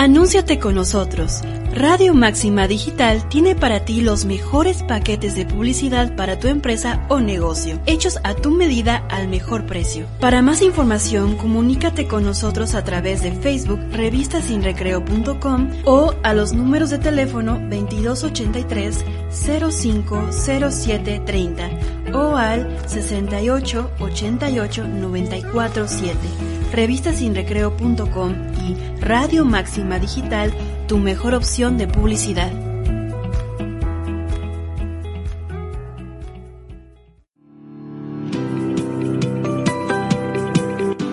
Anúnciate 0.00 0.58
con 0.58 0.74
nosotros. 0.76 1.42
Radio 1.74 2.14
Máxima 2.14 2.66
Digital 2.66 3.28
tiene 3.28 3.54
para 3.54 3.84
ti 3.84 4.00
los 4.00 4.24
mejores 4.24 4.82
paquetes 4.82 5.34
de 5.34 5.44
publicidad 5.44 6.16
para 6.16 6.38
tu 6.38 6.48
empresa 6.48 7.04
o 7.10 7.20
negocio, 7.20 7.78
hechos 7.84 8.18
a 8.24 8.32
tu 8.32 8.50
medida 8.50 9.04
al 9.10 9.28
mejor 9.28 9.66
precio. 9.66 10.06
Para 10.18 10.40
más 10.40 10.62
información, 10.62 11.36
comunícate 11.36 12.08
con 12.08 12.24
nosotros 12.24 12.74
a 12.74 12.82
través 12.82 13.22
de 13.22 13.32
Facebook, 13.32 13.78
revistasinrecreo.com 13.92 15.68
o 15.84 16.14
a 16.22 16.32
los 16.32 16.54
números 16.54 16.88
de 16.88 16.96
teléfono 16.96 17.60
2283 17.68 19.04
050730 19.28 21.70
o 22.14 22.36
al 22.36 22.74
68 22.88 23.90
88 24.00 24.88
947 24.88 26.16
revistasinrecreo.com 26.72 28.49
Radio 29.00 29.44
Máxima 29.44 29.98
Digital, 29.98 30.52
tu 30.86 30.98
mejor 30.98 31.34
opción 31.34 31.78
de 31.78 31.86
publicidad. 31.86 32.52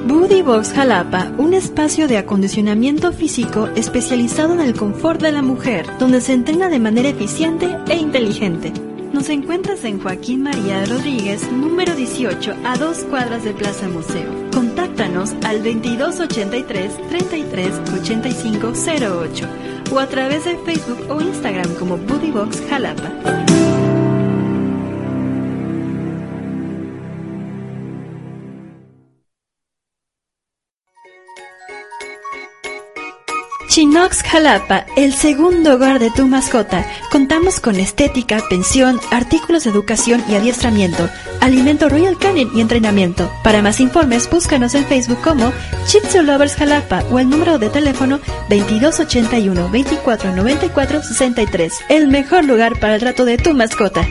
Booty 0.08 0.42
Box 0.42 0.74
Jalapa, 0.74 1.32
un 1.38 1.54
espacio 1.54 2.08
de 2.08 2.18
acondicionamiento 2.18 3.12
físico 3.12 3.70
especializado 3.76 4.54
en 4.54 4.62
el 4.62 4.76
confort 4.76 5.22
de 5.22 5.32
la 5.32 5.42
mujer, 5.42 5.86
donde 6.00 6.22
se 6.22 6.34
entrena 6.34 6.70
de 6.70 6.80
manera 6.80 7.10
eficiente 7.10 7.78
e 7.88 7.96
inteligente. 7.96 8.74
Nos 9.14 9.30
encuentras 9.30 9.84
en 9.86 10.00
Joaquín 10.00 10.44
María 10.44 10.86
Rodríguez, 10.86 11.52
número 11.52 11.96
18, 11.96 12.56
a 12.66 12.78
dos 12.78 13.00
cuadras 13.06 13.44
de 13.44 13.54
Plaza 13.54 13.88
Museo. 13.88 14.48
Contáctanos 14.98 15.36
al 15.46 15.64
2283 15.64 17.10
338508 17.10 19.48
o 19.92 20.00
a 20.00 20.08
través 20.08 20.46
de 20.46 20.58
Facebook 20.58 21.06
o 21.08 21.22
Instagram 21.22 21.76
como 21.76 21.98
Box 21.98 22.64
Jalapa. 22.68 23.47
Chinox 33.78 34.24
Jalapa, 34.24 34.88
el 34.96 35.14
segundo 35.14 35.76
hogar 35.76 36.00
de 36.00 36.10
tu 36.10 36.26
mascota. 36.26 36.84
Contamos 37.12 37.60
con 37.60 37.76
estética, 37.76 38.42
pensión, 38.50 39.00
artículos 39.12 39.66
de 39.66 39.70
educación 39.70 40.24
y 40.28 40.34
adiestramiento, 40.34 41.08
alimento 41.42 41.88
Royal 41.88 42.18
Canin 42.18 42.50
y 42.56 42.62
entrenamiento. 42.62 43.32
Para 43.44 43.62
más 43.62 43.80
informes, 43.80 44.28
búscanos 44.32 44.74
en 44.74 44.84
Facebook 44.88 45.22
como 45.22 45.54
Chitsu 45.86 46.24
Lovers 46.24 46.56
Jalapa 46.56 47.04
o 47.12 47.20
el 47.20 47.30
número 47.30 47.60
de 47.60 47.70
teléfono 47.70 48.20
2281 48.50 49.54
2494 49.62 51.04
63. 51.04 51.74
El 51.90 52.08
mejor 52.08 52.46
lugar 52.46 52.80
para 52.80 52.96
el 52.96 53.00
trato 53.00 53.26
de 53.26 53.38
tu 53.38 53.54
mascota. 53.54 54.08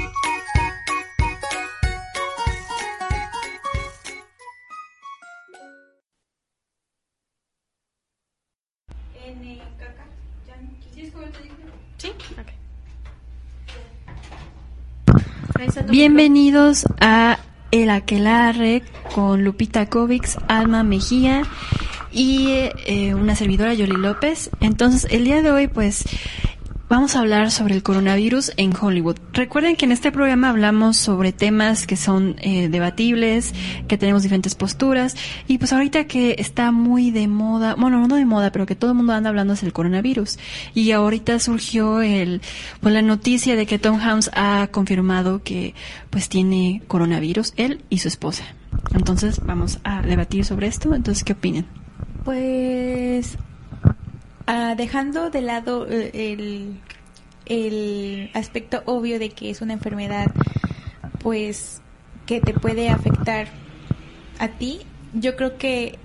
Bienvenidos 15.89 16.85
a 17.01 17.39
El 17.71 17.91
Aquelarre 17.91 18.83
con 19.15 19.45
Lupita 19.45 19.87
Kovics, 19.87 20.39
Alma 20.49 20.83
Mejía 20.83 21.43
y 22.13 22.49
eh, 22.87 23.15
una 23.15 23.35
servidora 23.35 23.75
Yoli 23.75 23.97
López. 23.97 24.51
Entonces, 24.61 25.07
el 25.11 25.25
día 25.25 25.43
de 25.43 25.51
hoy, 25.51 25.67
pues, 25.67 26.05
Vamos 26.89 27.17
a 27.17 27.21
hablar 27.21 27.51
sobre 27.51 27.75
el 27.75 27.83
coronavirus 27.83 28.53
en 28.57 28.73
Hollywood. 28.81 29.17
Recuerden 29.33 29.75
que 29.75 29.87
en 29.87 29.91
este 29.91 30.13
programa 30.13 30.51
hablamos 30.51 30.97
sobre 30.97 31.33
temas 31.33 31.85
que 31.85 31.97
son 31.97 32.37
eh, 32.39 32.69
debatibles, 32.69 33.55
que 33.89 33.99
tenemos 33.99 34.23
diferentes 34.23 34.55
posturas 34.55 35.17
y 35.49 35.59
pues 35.59 35.73
ahorita 35.73 36.05
que 36.05 36.37
está 36.39 36.71
muy 36.71 37.11
de 37.11 37.27
moda, 37.27 37.75
bueno, 37.75 38.07
no 38.07 38.15
de 38.15 38.25
moda, 38.25 38.53
pero 38.53 38.67
que 38.67 38.77
todo 38.77 38.93
el 38.93 38.97
mundo 38.97 39.15
anda 39.15 39.31
hablando 39.31 39.55
es 39.55 39.65
el 39.65 39.73
coronavirus. 39.73 40.39
Y 40.75 40.93
ahorita 40.93 41.41
surgió 41.41 42.03
el 42.03 42.41
pues 42.81 42.95
la 42.95 43.03
noticia 43.03 43.57
de 43.57 43.67
que 43.67 43.81
Tom 43.81 43.99
Hanks 43.99 44.31
ha 44.35 44.69
confirmado 44.71 45.43
que 45.43 45.75
pues 46.11 46.29
tiene 46.29 46.83
coronavirus 46.87 47.53
él 47.57 47.83
y 47.91 47.99
su 47.99 48.07
esposa. 48.07 48.45
Entonces, 48.95 49.41
vamos 49.45 49.81
a 49.83 50.03
debatir 50.03 50.45
sobre 50.45 50.69
esto. 50.69 50.95
Entonces, 50.95 51.25
¿qué 51.25 51.33
opinan? 51.33 51.67
Pues 52.25 53.37
Ah, 54.47 54.75
dejando 54.77 55.31
de 55.31 55.41
lado 55.41 55.89
eh, 55.89 56.11
el, 56.15 56.81
el 57.47 58.31
aspecto 58.35 58.83
obvio 58.87 59.19
de 59.19 59.31
que 59.31 59.51
es 59.51 59.61
una 59.61 59.73
enfermedad, 59.73 60.27
pues, 61.21 61.83
que 62.27 62.41
te 62.41 62.55
puede 62.55 62.89
afectar 62.89 63.49
a 64.39 64.49
ti, 64.49 64.81
yo 65.15 65.37
creo 65.37 65.57
que 65.57 65.99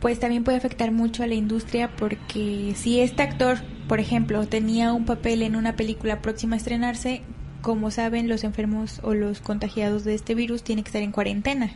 pues 0.00 0.18
también 0.18 0.42
puede 0.42 0.58
afectar 0.58 0.90
mucho 0.90 1.22
a 1.22 1.28
la 1.28 1.34
industria 1.34 1.88
porque 1.96 2.74
si 2.76 3.00
este 3.00 3.22
actor, 3.22 3.58
por 3.86 4.00
ejemplo, 4.00 4.46
tenía 4.48 4.92
un 4.92 5.04
papel 5.04 5.42
en 5.42 5.54
una 5.54 5.76
película 5.76 6.20
próxima 6.20 6.54
a 6.54 6.58
estrenarse, 6.58 7.22
como 7.60 7.92
saben, 7.92 8.28
los 8.28 8.42
enfermos 8.42 8.98
o 9.04 9.14
los 9.14 9.40
contagiados 9.40 10.02
de 10.02 10.14
este 10.14 10.34
virus 10.34 10.64
tienen 10.64 10.82
que 10.82 10.88
estar 10.88 11.02
en 11.02 11.12
cuarentena. 11.12 11.72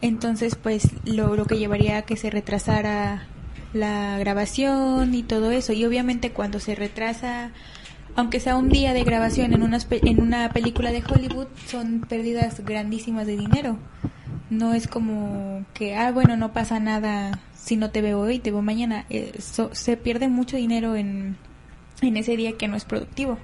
Entonces, 0.00 0.54
pues 0.54 0.88
lo, 1.04 1.34
lo 1.34 1.44
que 1.44 1.58
llevaría 1.58 1.98
a 1.98 2.02
que 2.02 2.16
se 2.16 2.30
retrasara 2.30 3.26
la 3.74 4.16
grabación 4.18 5.14
y 5.14 5.22
todo 5.22 5.50
eso. 5.50 5.72
Y 5.72 5.84
obviamente 5.84 6.30
cuando 6.30 6.60
se 6.60 6.74
retrasa, 6.74 7.50
aunque 8.16 8.40
sea 8.40 8.56
un 8.56 8.70
día 8.70 8.94
de 8.94 9.04
grabación 9.04 9.52
en 9.52 9.62
una, 9.62 9.78
en 9.90 10.20
una 10.20 10.48
película 10.50 10.92
de 10.92 11.02
Hollywood, 11.06 11.48
son 11.66 12.00
pérdidas 12.08 12.64
grandísimas 12.64 13.26
de 13.26 13.36
dinero. 13.36 13.76
No 14.50 14.72
es 14.72 14.86
como 14.86 15.66
que, 15.74 15.96
ah, 15.96 16.12
bueno, 16.12 16.36
no 16.36 16.52
pasa 16.52 16.78
nada 16.80 17.40
si 17.54 17.76
no 17.76 17.90
te 17.90 18.02
veo 18.02 18.20
hoy, 18.20 18.38
te 18.38 18.50
veo 18.50 18.62
mañana. 18.62 19.04
Eh, 19.10 19.32
se 19.38 19.96
pierde 19.96 20.28
mucho 20.28 20.56
dinero 20.56 20.96
en, 20.96 21.36
en 22.00 22.16
ese 22.16 22.36
día 22.36 22.52
que 22.56 22.68
no 22.68 22.76
es 22.76 22.84
productivo. 22.84 23.38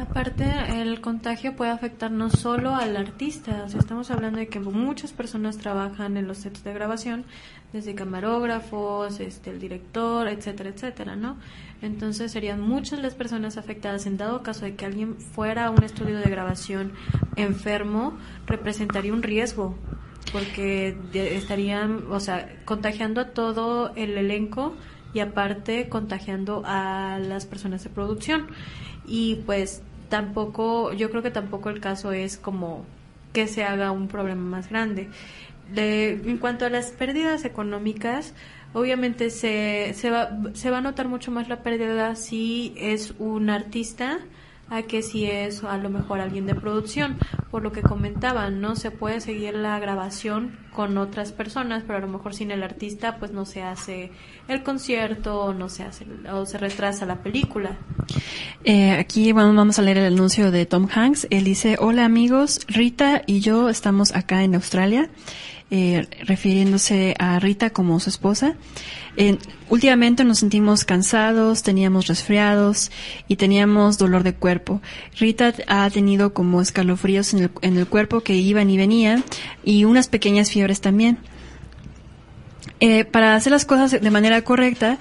Aparte, 0.00 0.44
el 0.80 1.00
contagio 1.00 1.56
puede 1.56 1.70
afectar 1.70 2.10
no 2.10 2.30
solo 2.30 2.74
al 2.74 2.96
artista, 2.96 3.64
o 3.64 3.68
sea, 3.68 3.80
estamos 3.80 4.10
hablando 4.10 4.38
de 4.38 4.48
que 4.48 4.60
muchas 4.60 5.12
personas 5.12 5.58
trabajan 5.58 6.16
en 6.16 6.26
los 6.26 6.38
sets 6.38 6.64
de 6.64 6.72
grabación, 6.72 7.24
desde 7.72 7.94
camarógrafos, 7.94 9.18
este, 9.20 9.50
el 9.50 9.60
director, 9.60 10.28
etcétera, 10.28 10.70
etcétera, 10.70 11.16
¿no? 11.16 11.36
Entonces 11.82 12.30
serían 12.32 12.60
muchas 12.60 13.00
las 13.00 13.14
personas 13.14 13.56
afectadas. 13.56 14.06
En 14.06 14.16
dado 14.16 14.42
caso 14.42 14.64
de 14.64 14.74
que 14.74 14.86
alguien 14.86 15.16
fuera 15.16 15.66
a 15.66 15.70
un 15.70 15.82
estudio 15.82 16.18
de 16.18 16.30
grabación 16.30 16.92
enfermo, 17.36 18.16
representaría 18.46 19.12
un 19.12 19.22
riesgo, 19.22 19.76
porque 20.32 20.96
estarían, 21.12 22.04
o 22.10 22.20
sea, 22.20 22.48
contagiando 22.64 23.20
a 23.20 23.30
todo 23.30 23.92
el 23.96 24.16
elenco 24.16 24.74
y 25.14 25.20
aparte 25.20 25.88
contagiando 25.88 26.62
a 26.66 27.18
las 27.18 27.46
personas 27.46 27.82
de 27.84 27.90
producción. 27.90 28.48
Y 29.06 29.36
pues 29.46 29.82
tampoco, 30.10 30.92
yo 30.92 31.10
creo 31.10 31.22
que 31.22 31.30
tampoco 31.30 31.70
el 31.70 31.80
caso 31.80 32.12
es 32.12 32.36
como 32.36 32.84
que 33.32 33.46
se 33.48 33.64
haga 33.64 33.90
un 33.90 34.08
problema 34.08 34.42
más 34.42 34.68
grande 34.68 35.08
en 35.72 36.38
cuanto 36.38 36.66
a 36.66 36.70
las 36.70 36.90
pérdidas 36.90 37.44
económicas, 37.44 38.34
obviamente 38.72 39.30
se, 39.30 39.92
se, 39.94 40.10
va, 40.10 40.30
se 40.52 40.70
va 40.70 40.78
a 40.78 40.80
notar 40.80 41.08
mucho 41.08 41.30
más 41.30 41.48
la 41.48 41.62
pérdida 41.62 42.14
si 42.16 42.74
es 42.76 43.14
un 43.18 43.50
artista 43.50 44.18
a 44.70 44.82
que 44.82 45.02
si 45.02 45.26
es 45.26 45.62
a 45.62 45.76
lo 45.78 45.90
mejor 45.90 46.20
alguien 46.20 46.46
de 46.46 46.54
producción. 46.54 47.16
Por 47.50 47.62
lo 47.62 47.72
que 47.72 47.82
comentaban, 47.82 48.60
¿no? 48.60 48.76
Se 48.76 48.90
puede 48.90 49.20
seguir 49.20 49.54
la 49.54 49.78
grabación 49.78 50.58
con 50.74 50.98
otras 50.98 51.32
personas, 51.32 51.84
pero 51.86 51.98
a 51.98 52.00
lo 52.00 52.08
mejor 52.08 52.34
sin 52.34 52.50
el 52.50 52.62
artista 52.62 53.16
pues 53.18 53.32
no 53.32 53.46
se 53.46 53.62
hace 53.62 54.10
el 54.48 54.62
concierto 54.62 55.40
o 55.40 55.54
no 55.54 55.70
se 55.70 55.84
hace 55.84 56.04
o 56.30 56.44
se 56.44 56.58
retrasa 56.58 57.06
la 57.06 57.22
película. 57.22 57.78
Eh, 58.64 58.90
aquí 58.90 59.32
vamos 59.32 59.78
a 59.78 59.82
leer 59.82 59.98
el 59.98 60.12
anuncio 60.12 60.50
de 60.50 60.66
Tom 60.66 60.88
Hanks. 60.92 61.28
Él 61.30 61.44
dice, 61.44 61.76
hola 61.78 62.04
amigos, 62.04 62.60
Rita 62.68 63.22
y 63.26 63.40
yo 63.40 63.70
estamos 63.70 64.14
acá 64.14 64.42
en 64.42 64.56
Australia 64.56 65.08
eh, 65.70 66.06
refiriéndose 66.20 67.16
a 67.18 67.38
Rita 67.40 67.70
como 67.70 67.98
su 67.98 68.10
esposa. 68.10 68.54
últimamente 69.70 70.22
nos 70.22 70.38
sentimos 70.38 70.84
cansados, 70.84 71.62
teníamos 71.62 72.06
resfriados 72.06 72.92
y 73.28 73.36
teníamos 73.36 73.98
dolor 73.98 74.22
de 74.22 74.34
cuerpo. 74.34 74.82
Rita 75.18 75.52
ha 75.66 75.88
tenido 75.90 76.34
como 76.34 76.60
escalofríos 76.60 77.32
en 77.34 77.50
el, 77.76 77.86
cuerpo 77.86 78.20
que 78.20 78.34
iban 78.34 78.70
y 78.70 78.76
venían 78.76 79.24
y 79.64 79.84
unas 79.84 80.08
pequeñas 80.08 80.50
fiebres 80.50 80.63
también. 80.80 81.18
Eh, 82.80 83.04
para 83.04 83.34
hacer 83.34 83.52
las 83.52 83.64
cosas 83.64 83.92
de 83.92 84.10
manera 84.10 84.42
correcta 84.42 84.98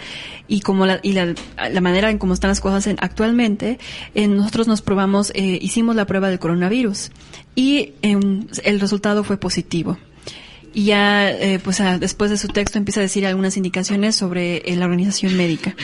y 0.47 0.61
como 0.61 0.85
la, 0.85 0.99
y 1.01 1.13
la, 1.13 1.33
manera 1.81 2.11
en 2.11 2.17
cómo 2.17 2.33
están 2.33 2.49
las 2.49 2.61
cosas 2.61 2.93
actualmente, 2.99 3.79
eh, 4.13 4.27
nosotros 4.27 4.67
nos 4.67 4.81
probamos, 4.81 5.31
hicimos 5.35 5.95
la 5.95 6.05
prueba 6.05 6.29
del 6.29 6.39
coronavirus 6.39 7.11
y 7.55 7.93
em, 8.01 8.47
el 8.63 8.79
resultado 8.79 9.23
fue 9.23 9.37
positivo. 9.37 9.97
Y 10.73 10.85
ya 10.85 11.29
eh, 11.29 11.59
pues 11.63 11.81
después 11.99 12.31
de 12.31 12.37
su 12.37 12.47
texto 12.47 12.77
empieza 12.77 12.99
a 12.99 13.03
decir 13.03 13.25
algunas 13.25 13.57
indicaciones 13.57 14.15
sobre 14.15 14.57
eh, 14.57 14.75
la 14.75 14.85
organización 14.85 15.37
médica. 15.37 15.75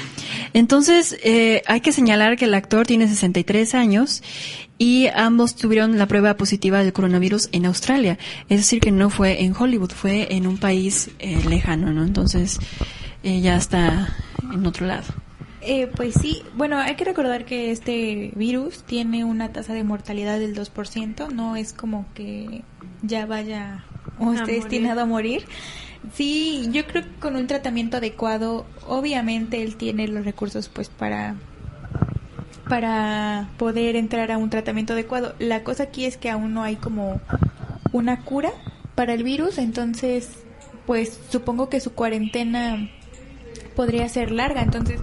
Entonces 0.53 1.15
eh, 1.23 1.61
hay 1.67 1.81
que 1.81 1.91
señalar 1.91 2.37
que 2.37 2.45
el 2.45 2.53
actor 2.55 2.87
tiene 2.87 3.07
63 3.07 3.75
años 3.75 4.23
y 4.79 5.07
ambos 5.13 5.55
tuvieron 5.55 5.97
la 5.97 6.07
prueba 6.07 6.35
positiva 6.37 6.83
del 6.83 6.93
coronavirus 6.93 7.49
en 7.51 7.65
Australia, 7.65 8.17
es 8.47 8.59
decir 8.59 8.79
que 8.79 8.91
no 8.91 9.09
fue 9.09 9.43
en 9.43 9.53
Hollywood, 9.53 9.91
fue 9.91 10.33
en 10.33 10.47
un 10.47 10.57
país 10.57 11.11
lejano, 11.19 11.91
¿no? 11.91 12.05
Entonces 12.05 12.59
ya 13.21 13.57
está 13.57 14.15
en 14.53 14.65
otro 14.65 14.87
lado. 14.87 15.03
pues 15.97 16.13
sí, 16.13 16.43
bueno, 16.55 16.77
hay 16.77 16.95
que 16.95 17.03
recordar 17.03 17.43
que 17.43 17.71
este 17.71 18.31
virus 18.35 18.83
tiene 18.83 19.25
una 19.25 19.51
tasa 19.51 19.73
de 19.73 19.83
mortalidad 19.83 20.39
del 20.39 20.55
2%, 20.55 21.29
no 21.29 21.57
es 21.57 21.73
como 21.73 22.05
que 22.13 22.63
ya 23.01 23.25
vaya 23.25 23.83
o 24.19 24.33
esté 24.33 24.53
destinado 24.53 25.01
a 25.01 25.05
morir. 25.05 25.45
Sí, 26.13 26.69
yo 26.71 26.85
creo 26.87 27.03
que 27.03 27.13
con 27.19 27.35
un 27.35 27.47
tratamiento 27.47 27.97
adecuado, 27.97 28.65
obviamente 28.87 29.61
él 29.61 29.75
tiene 29.75 30.07
los 30.07 30.25
recursos 30.25 30.69
pues 30.69 30.89
para 30.89 31.35
para 32.69 33.49
poder 33.57 33.95
entrar 33.95 34.31
a 34.31 34.37
un 34.37 34.49
tratamiento 34.49 34.93
adecuado. 34.93 35.33
La 35.39 35.63
cosa 35.63 35.83
aquí 35.83 36.05
es 36.05 36.17
que 36.17 36.29
aún 36.29 36.53
no 36.53 36.63
hay 36.63 36.75
como 36.75 37.19
una 37.91 38.23
cura 38.23 38.51
para 38.95 39.13
el 39.13 39.23
virus, 39.23 39.57
entonces 39.57 40.29
pues 40.85 41.19
supongo 41.29 41.69
que 41.69 41.79
su 41.79 41.93
cuarentena 41.93 42.89
podría 43.75 44.07
ser 44.09 44.31
larga, 44.31 44.61
entonces 44.61 44.99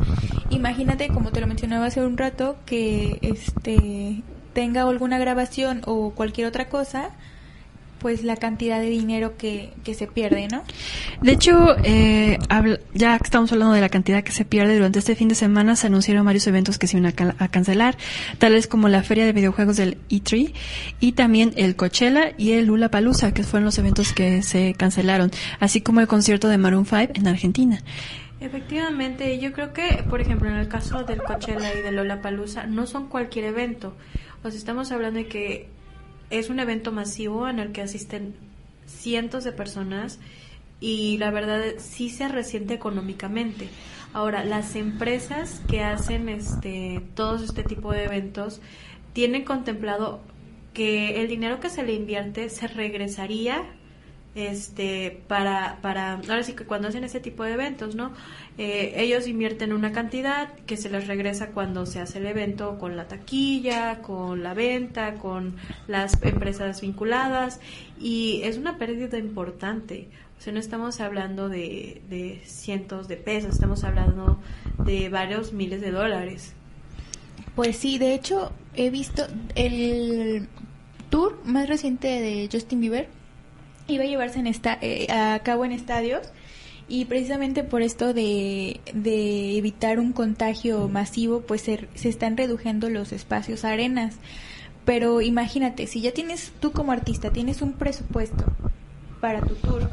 imagínate 0.51 1.09
como 1.09 1.33
te 1.33 1.41
lo 1.41 1.47
mencionaba 1.47 1.87
hace 1.87 2.05
un 2.05 2.17
rato 2.17 2.57
que 2.67 3.19
este 3.23 4.23
tenga 4.53 4.83
alguna 4.83 5.19
grabación 5.19 5.83
o 5.87 6.11
cualquier 6.11 6.47
otra 6.47 6.69
cosa 6.69 7.11
pues 8.06 8.23
la 8.23 8.37
cantidad 8.37 8.79
de 8.79 8.88
dinero 8.88 9.37
que, 9.37 9.73
que 9.82 9.93
se 9.93 10.06
pierde, 10.06 10.47
¿no? 10.47 10.62
De 11.23 11.32
hecho, 11.32 11.75
eh, 11.82 12.38
ya 12.94 13.17
estamos 13.17 13.50
hablando 13.50 13.75
de 13.75 13.81
la 13.81 13.88
cantidad 13.88 14.23
que 14.23 14.31
se 14.31 14.44
pierde, 14.44 14.76
durante 14.76 15.00
este 15.00 15.17
fin 15.17 15.26
de 15.26 15.35
semana 15.35 15.75
se 15.75 15.88
anunciaron 15.88 16.25
varios 16.25 16.47
eventos 16.47 16.79
que 16.79 16.87
se 16.87 16.99
iban 16.99 17.12
a, 17.12 17.49
cancelar, 17.49 17.97
tales 18.38 18.69
como 18.69 18.88
la 18.88 19.03
feria 19.03 19.25
de 19.25 19.32
videojuegos 19.32 19.76
del 19.76 19.99
E3 20.08 20.53
y 21.00 21.12
también 21.14 21.53
el 21.56 21.75
Coachella 21.75 22.31
y 22.38 22.53
el 22.53 22.67
Lula 22.67 22.93
Palusa, 22.93 23.35
que 23.35 23.43
fueron 23.43 23.64
los 23.64 23.76
eventos 23.76 24.12
que 24.12 24.41
se 24.44 24.75
cancelaron, 24.75 25.32
así 25.59 25.81
como 25.81 26.00
el 26.00 26.06
concierto 26.06 26.47
de 26.47 26.59
Maroon 26.59 26.87
5 26.87 27.11
en 27.12 27.26
Argentina. 27.26 27.82
Efectivamente, 28.38 29.37
yo 29.41 29.52
creo 29.52 29.73
que, 29.73 30.05
por 30.09 30.20
ejemplo, 30.20 30.49
en 30.49 30.59
el 30.59 30.69
caso 30.69 31.02
del 31.02 31.25
Coachella 31.25 31.75
y 31.75 31.81
de 31.81 32.17
Palusa, 32.19 32.69
no 32.69 32.87
son 32.87 33.09
cualquier 33.09 33.47
evento. 33.47 33.97
O 34.44 34.49
sea, 34.49 34.56
estamos 34.56 34.93
hablando 34.93 35.19
de 35.19 35.26
que 35.26 35.75
es 36.31 36.50
un 36.50 36.61
evento 36.61 36.93
masivo 36.93 37.49
en 37.49 37.58
el 37.58 37.73
que 37.73 37.82
asisten 37.82 38.34
cientos 38.87 39.44
de 39.44 39.52
personas 39.52 40.19
y 40.81 41.19
la 41.19 41.31
verdad 41.31 41.62
sí 41.78 42.11
se 42.11 42.28
resiente 42.28 42.75
económicamente. 42.75 43.69
Ahora, 44.12 44.44
las 44.44 44.76
empresas 44.76 45.61
que 45.69 45.82
hacen 45.82 46.28
este 46.28 47.02
todos 47.14 47.43
este 47.43 47.62
tipo 47.62 47.93
de 47.93 48.05
eventos 48.05 48.61
tienen 49.12 49.44
contemplado 49.44 50.20
que 50.75 51.23
el 51.23 51.28
dinero 51.28 51.61
que 51.61 51.70
se 51.70 51.82
le 51.82 51.94
invierte 51.94 52.50
se 52.50 52.69
regresaría 52.69 53.64
este 54.37 55.23
para 55.29 55.79
para 55.81 56.12
ahora 56.12 56.43
sí 56.43 56.53
que 56.53 56.65
cuando 56.65 56.88
hacen 56.88 57.05
ese 57.05 57.21
tipo 57.21 57.43
de 57.43 57.55
eventos 57.55 57.94
no 57.94 58.12
eh, 58.59 58.93
ellos 58.97 59.27
invierten 59.27 59.73
una 59.73 59.93
cantidad 59.93 60.53
que 60.67 60.77
se 60.77 60.91
les 60.91 61.06
regresa 61.06 61.49
cuando 61.53 61.87
se 61.87 62.00
hace 62.00 62.19
el 62.19 62.27
evento 62.27 62.79
con 62.79 62.99
la 62.99 63.09
taquilla 63.09 64.03
con 64.03 64.43
la 64.43 64.53
venta 64.53 65.15
con 65.15 65.56
las 65.88 66.23
empresas 66.23 66.83
vinculadas 66.83 67.61
y 67.99 68.43
es 68.44 68.59
una 68.59 68.77
pérdida 68.77 69.19
importante. 69.19 70.09
O 70.38 70.43
sea 70.43 70.53
no 70.53 70.61
estamos 70.61 71.00
hablando 71.00 71.49
de, 71.49 72.03
de 72.11 72.43
cientos 72.44 73.09
de 73.09 73.17
pesos 73.17 73.55
estamos 73.55 73.85
hablando 73.85 74.38
de 74.85 75.09
varios 75.09 75.55
miles 75.55 75.81
de 75.81 75.91
dólares. 75.93 76.53
Pues 77.55 77.77
sí 77.77 77.97
de 77.97 78.15
hecho 78.15 78.53
he 78.75 78.91
visto 78.91 79.27
el 79.55 80.47
tour 81.09 81.38
más 81.47 81.71
reciente 81.71 82.09
de 82.09 82.50
Justin 82.53 82.83
Bieber 82.83 83.09
iba 83.88 84.05
a 84.05 84.06
llevarse 84.06 84.38
en 84.38 84.47
esta, 84.47 84.79
eh, 84.81 85.06
a 85.11 85.38
cabo 85.41 85.65
en 85.65 85.73
estadios 85.73 86.29
y 86.88 87.05
precisamente 87.06 87.65
por 87.65 87.83
esto 87.83 88.15
de, 88.15 88.81
de 88.94 89.56
evitar 89.59 89.99
un 89.99 90.12
contagio 90.12 90.88
masivo, 90.88 91.41
pues 91.41 91.62
se, 91.62 91.88
se, 91.94 92.09
están 92.09 92.37
reduciendo 92.37 92.88
los 92.91 93.12
espacios 93.12 93.65
arenas. 93.65 94.17
Pero 94.85 95.21
imagínate, 95.21 95.88
si 95.88 96.00
ya 96.00 96.12
tienes, 96.12 96.53
tú 96.61 96.71
como 96.71 96.93
artista, 96.93 97.31
tienes 97.31 97.61
un 97.61 97.73
presupuesto 97.73 98.44
para 99.21 99.41
tu 99.41 99.56
tour 99.56 99.91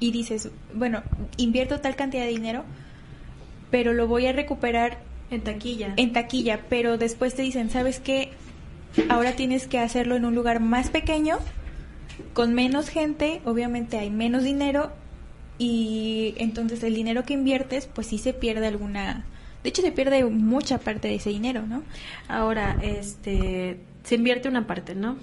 y 0.00 0.10
dices, 0.10 0.50
bueno, 0.74 1.02
invierto 1.36 1.80
tal 1.80 1.94
cantidad 1.94 2.24
de 2.24 2.30
dinero, 2.30 2.64
pero 3.70 3.92
lo 3.92 4.08
voy 4.08 4.26
a 4.26 4.32
recuperar 4.32 4.98
en 5.30 5.42
taquilla. 5.42 5.94
En 5.96 6.12
taquilla, 6.12 6.60
pero 6.68 6.98
después 6.98 7.34
te 7.34 7.42
dicen, 7.42 7.70
¿sabes 7.70 8.00
qué? 8.00 8.30
Ahora 9.08 9.32
tienes 9.32 9.68
que 9.68 9.78
hacerlo 9.78 10.16
en 10.16 10.24
un 10.24 10.34
lugar 10.34 10.58
más 10.58 10.90
pequeño 10.90 11.38
con 12.32 12.54
menos 12.54 12.88
gente, 12.88 13.40
obviamente 13.44 13.98
hay 13.98 14.10
menos 14.10 14.44
dinero 14.44 14.92
y 15.58 16.34
entonces 16.38 16.82
el 16.82 16.94
dinero 16.94 17.24
que 17.24 17.34
inviertes, 17.34 17.86
pues 17.86 18.08
sí 18.08 18.18
se 18.18 18.32
pierde 18.32 18.66
alguna, 18.66 19.24
de 19.62 19.68
hecho 19.68 19.82
se 19.82 19.92
pierde 19.92 20.24
mucha 20.24 20.78
parte 20.78 21.08
de 21.08 21.16
ese 21.16 21.30
dinero, 21.30 21.62
¿no? 21.66 21.82
Ahora, 22.28 22.78
este, 22.82 23.80
se 24.02 24.14
invierte 24.16 24.48
una 24.48 24.66
parte, 24.66 24.94
¿no? 24.94 25.16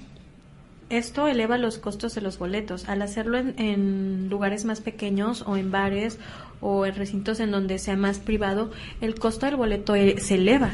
Esto 0.90 1.28
eleva 1.28 1.58
los 1.58 1.78
costos 1.78 2.16
de 2.16 2.22
los 2.22 2.40
boletos. 2.40 2.90
Al 2.90 3.04
hacerlo 3.04 3.38
en, 3.38 3.54
en, 3.60 4.30
lugares 4.30 4.66
más 4.66 4.82
pequeños 4.82 5.44
o 5.46 5.56
en 5.56 5.70
bares 5.70 6.18
o 6.62 6.86
en 6.86 6.96
recintos 6.96 7.40
en 7.40 7.52
donde 7.52 7.78
sea 7.78 7.96
más 7.96 8.20
privado, 8.20 8.72
el 9.02 9.14
costo 9.16 9.46
del 9.46 9.56
boleto 9.56 9.94
e, 9.94 10.20
se 10.20 10.36
eleva 10.36 10.72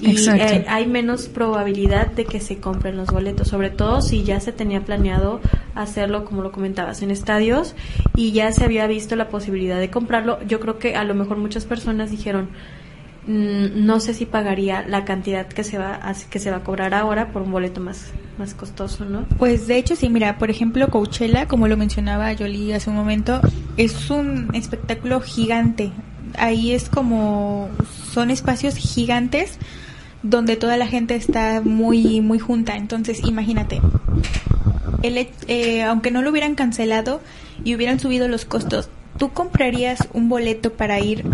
y 0.00 0.16
eh, 0.28 0.64
hay 0.68 0.86
menos 0.86 1.28
probabilidad 1.28 2.08
de 2.08 2.24
que 2.24 2.40
se 2.40 2.58
compren 2.58 2.96
los 2.96 3.08
boletos, 3.08 3.48
sobre 3.48 3.70
todo 3.70 4.00
si 4.00 4.22
ya 4.22 4.40
se 4.40 4.52
tenía 4.52 4.82
planeado 4.82 5.40
hacerlo, 5.74 6.24
como 6.24 6.42
lo 6.42 6.52
comentabas, 6.52 7.02
en 7.02 7.10
estadios 7.10 7.74
y 8.14 8.32
ya 8.32 8.50
se 8.52 8.64
había 8.64 8.86
visto 8.86 9.16
la 9.16 9.28
posibilidad 9.28 9.78
de 9.78 9.90
comprarlo. 9.90 10.42
Yo 10.46 10.60
creo 10.60 10.78
que 10.78 10.96
a 10.96 11.04
lo 11.04 11.14
mejor 11.14 11.36
muchas 11.36 11.66
personas 11.66 12.10
dijeron, 12.10 12.48
mm, 13.26 13.84
no 13.84 14.00
sé 14.00 14.14
si 14.14 14.26
pagaría 14.26 14.82
la 14.86 15.04
cantidad 15.04 15.46
que 15.46 15.64
se 15.64 15.78
va 15.78 16.00
a, 16.02 16.14
que 16.14 16.38
se 16.38 16.50
va 16.50 16.58
a 16.58 16.64
cobrar 16.64 16.94
ahora 16.94 17.32
por 17.32 17.42
un 17.42 17.52
boleto 17.52 17.80
más 17.80 18.12
más 18.38 18.54
costoso, 18.54 19.04
¿no? 19.04 19.26
Pues 19.38 19.66
de 19.66 19.76
hecho 19.76 19.94
sí, 19.94 20.08
mira, 20.08 20.38
por 20.38 20.50
ejemplo, 20.50 20.88
Coachella, 20.88 21.46
como 21.46 21.68
lo 21.68 21.76
mencionaba 21.76 22.34
Jolie 22.34 22.74
hace 22.74 22.88
un 22.88 22.96
momento, 22.96 23.40
es 23.76 24.10
un 24.10 24.48
espectáculo 24.54 25.20
gigante. 25.20 25.92
Ahí 26.38 26.72
es 26.72 26.88
como 26.88 27.68
son 28.12 28.30
espacios 28.30 28.76
gigantes 28.76 29.58
donde 30.22 30.56
toda 30.56 30.76
la 30.76 30.86
gente 30.86 31.14
está 31.14 31.60
muy 31.62 32.20
muy 32.20 32.38
junta. 32.38 32.76
Entonces, 32.76 33.20
imagínate, 33.24 33.80
el, 35.02 35.28
eh, 35.48 35.82
aunque 35.82 36.10
no 36.10 36.22
lo 36.22 36.30
hubieran 36.30 36.54
cancelado 36.54 37.20
y 37.64 37.74
hubieran 37.74 38.00
subido 38.00 38.28
los 38.28 38.44
costos, 38.44 38.88
¿tú 39.18 39.30
comprarías 39.30 40.08
un 40.12 40.28
boleto 40.28 40.72
para 40.72 41.00
ir, 41.00 41.24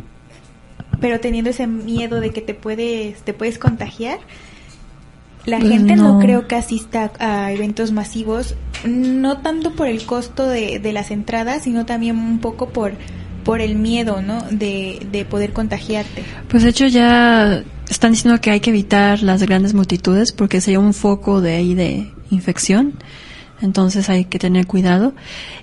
pero 1.00 1.20
teniendo 1.20 1.50
ese 1.50 1.66
miedo 1.66 2.20
de 2.20 2.30
que 2.30 2.40
te 2.40 2.54
puedes 2.54 3.22
te 3.22 3.32
puedes 3.32 3.58
contagiar? 3.58 4.18
La 5.44 5.58
pues 5.58 5.70
gente 5.70 5.94
no. 5.94 6.18
creo 6.18 6.48
que 6.48 6.56
asista 6.56 7.12
a 7.20 7.52
eventos 7.52 7.92
masivos, 7.92 8.56
no 8.84 9.38
tanto 9.42 9.74
por 9.74 9.86
el 9.86 10.04
costo 10.04 10.48
de, 10.48 10.80
de 10.80 10.92
las 10.92 11.12
entradas, 11.12 11.62
sino 11.62 11.86
también 11.86 12.18
un 12.18 12.40
poco 12.40 12.68
por 12.70 12.94
por 13.44 13.60
el 13.60 13.76
miedo, 13.76 14.22
¿no? 14.22 14.42
De, 14.50 15.06
de 15.12 15.24
poder 15.24 15.52
contagiarte. 15.52 16.24
Pues 16.48 16.64
de 16.64 16.70
hecho 16.70 16.88
ya 16.88 17.62
están 17.88 18.12
diciendo 18.12 18.40
que 18.40 18.50
hay 18.50 18.60
que 18.60 18.70
evitar 18.70 19.22
las 19.22 19.42
grandes 19.42 19.74
multitudes 19.74 20.32
porque 20.32 20.60
sería 20.60 20.80
un 20.80 20.94
foco 20.94 21.40
de 21.40 21.54
ahí 21.54 21.74
de 21.74 22.12
infección. 22.30 22.94
Entonces 23.60 24.08
hay 24.10 24.26
que 24.26 24.38
tener 24.38 24.66
cuidado. 24.66 25.14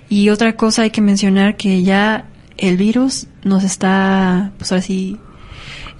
Y 0.08 0.30
otra 0.30 0.56
cosa 0.56 0.82
hay 0.82 0.90
que 0.90 1.00
mencionar 1.00 1.56
que 1.56 1.82
ya 1.82 2.26
el 2.56 2.76
virus 2.76 3.26
nos 3.42 3.64
está, 3.64 4.52
pues 4.58 4.72
ahora 4.72 4.82
sí, 4.82 5.18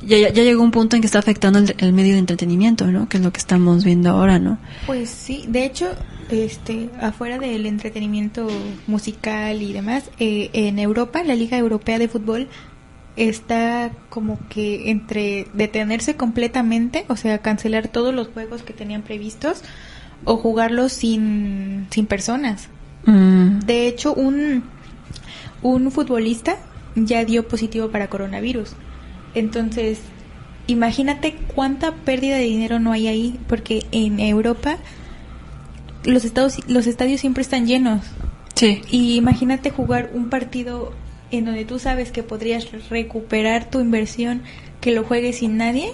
ya, 0.03 0.19
ya, 0.19 0.43
llegó 0.43 0.63
un 0.63 0.71
punto 0.71 0.97
en 0.97 1.03
que 1.03 1.07
está 1.07 1.19
afectando 1.19 1.61
el, 1.79 1.93
medio 1.93 2.13
de 2.13 2.19
entretenimiento, 2.19 2.87
¿no? 2.87 3.09
Que 3.09 3.17
es 3.17 3.23
lo 3.23 3.33
que 3.33 3.39
estamos 3.39 3.85
viendo 3.85 4.11
ahora, 4.11 4.39
¿no? 4.39 4.59
Pues 4.87 5.09
sí, 5.09 5.45
de 5.49 5.65
hecho, 5.65 5.89
este, 6.31 6.91
afuera 7.01 7.39
del 7.39 7.65
entretenimiento 7.67 8.47
musical 8.87 9.63
y 9.63 9.73
demás, 9.73 10.11
eh, 10.19 10.51
en 10.53 10.79
Europa, 10.79 11.23
la 11.25 11.35
Liga 11.35 11.57
Europea 11.57 11.99
de 11.99 12.09
Fútbol 12.09 12.49
está 13.17 13.93
como 14.09 14.39
que 14.49 14.91
entre 14.91 15.47
detenerse 15.55 16.17
completamente, 16.17 17.05
o 17.09 17.17
sea, 17.17 17.39
cancelar 17.39 17.89
todos 17.89 18.15
los 18.15 18.29
juegos 18.29 18.63
que 18.63 18.73
tenían 18.73 19.03
previstos 19.03 19.63
o 20.25 20.37
jugarlos 20.37 20.93
sin, 20.93 21.87
sin 21.91 22.07
personas. 22.07 22.69
Mm. 23.07 23.61
De 23.61 23.87
hecho, 23.87 24.15
un, 24.15 24.65
un 25.63 25.91
futbolista 25.91 26.57
ya 26.97 27.25
dio 27.25 27.47
positivo 27.47 27.91
para 27.91 28.09
coronavirus. 28.09 28.73
Entonces, 29.35 30.01
imagínate 30.67 31.37
cuánta 31.55 31.93
pérdida 31.93 32.37
de 32.37 32.45
dinero 32.45 32.79
no 32.79 32.93
hay 32.93 33.09
ahí, 33.09 33.41
porque 33.49 33.85
en 33.93 34.21
Europa 34.21 34.79
los, 36.05 36.25
estados, 36.25 36.59
los 36.69 36.87
estadios 36.87 37.21
siempre 37.21 37.43
están 37.43 37.67
llenos. 37.67 38.05
Sí. 38.55 38.83
Y 38.91 39.17
imagínate 39.17 39.71
jugar 39.71 40.11
un 40.15 40.31
partido 40.31 40.93
en 41.39 41.47
donde 41.47 41.65
tú 41.65 41.79
sabes 41.79 42.11
que 42.11 42.23
podrías 42.23 42.71
recuperar 42.89 43.71
tu 43.71 43.81
inversión 43.81 44.43
que 44.81 44.93
lo 44.93 45.03
juegues 45.05 45.39
sin 45.39 45.57
nadie. 45.57 45.93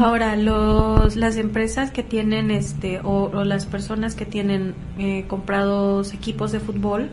Ahora, 0.00 0.36
los, 0.36 1.16
las 1.16 1.36
empresas 1.36 1.90
que 1.90 2.02
tienen, 2.02 2.50
este, 2.50 3.00
o, 3.02 3.44
las 3.44 3.66
personas 3.66 4.14
que 4.14 4.24
tienen 4.24 4.74
eh, 4.98 5.26
comprados 5.28 6.14
equipos 6.14 6.50
de 6.50 6.58
fútbol, 6.58 7.10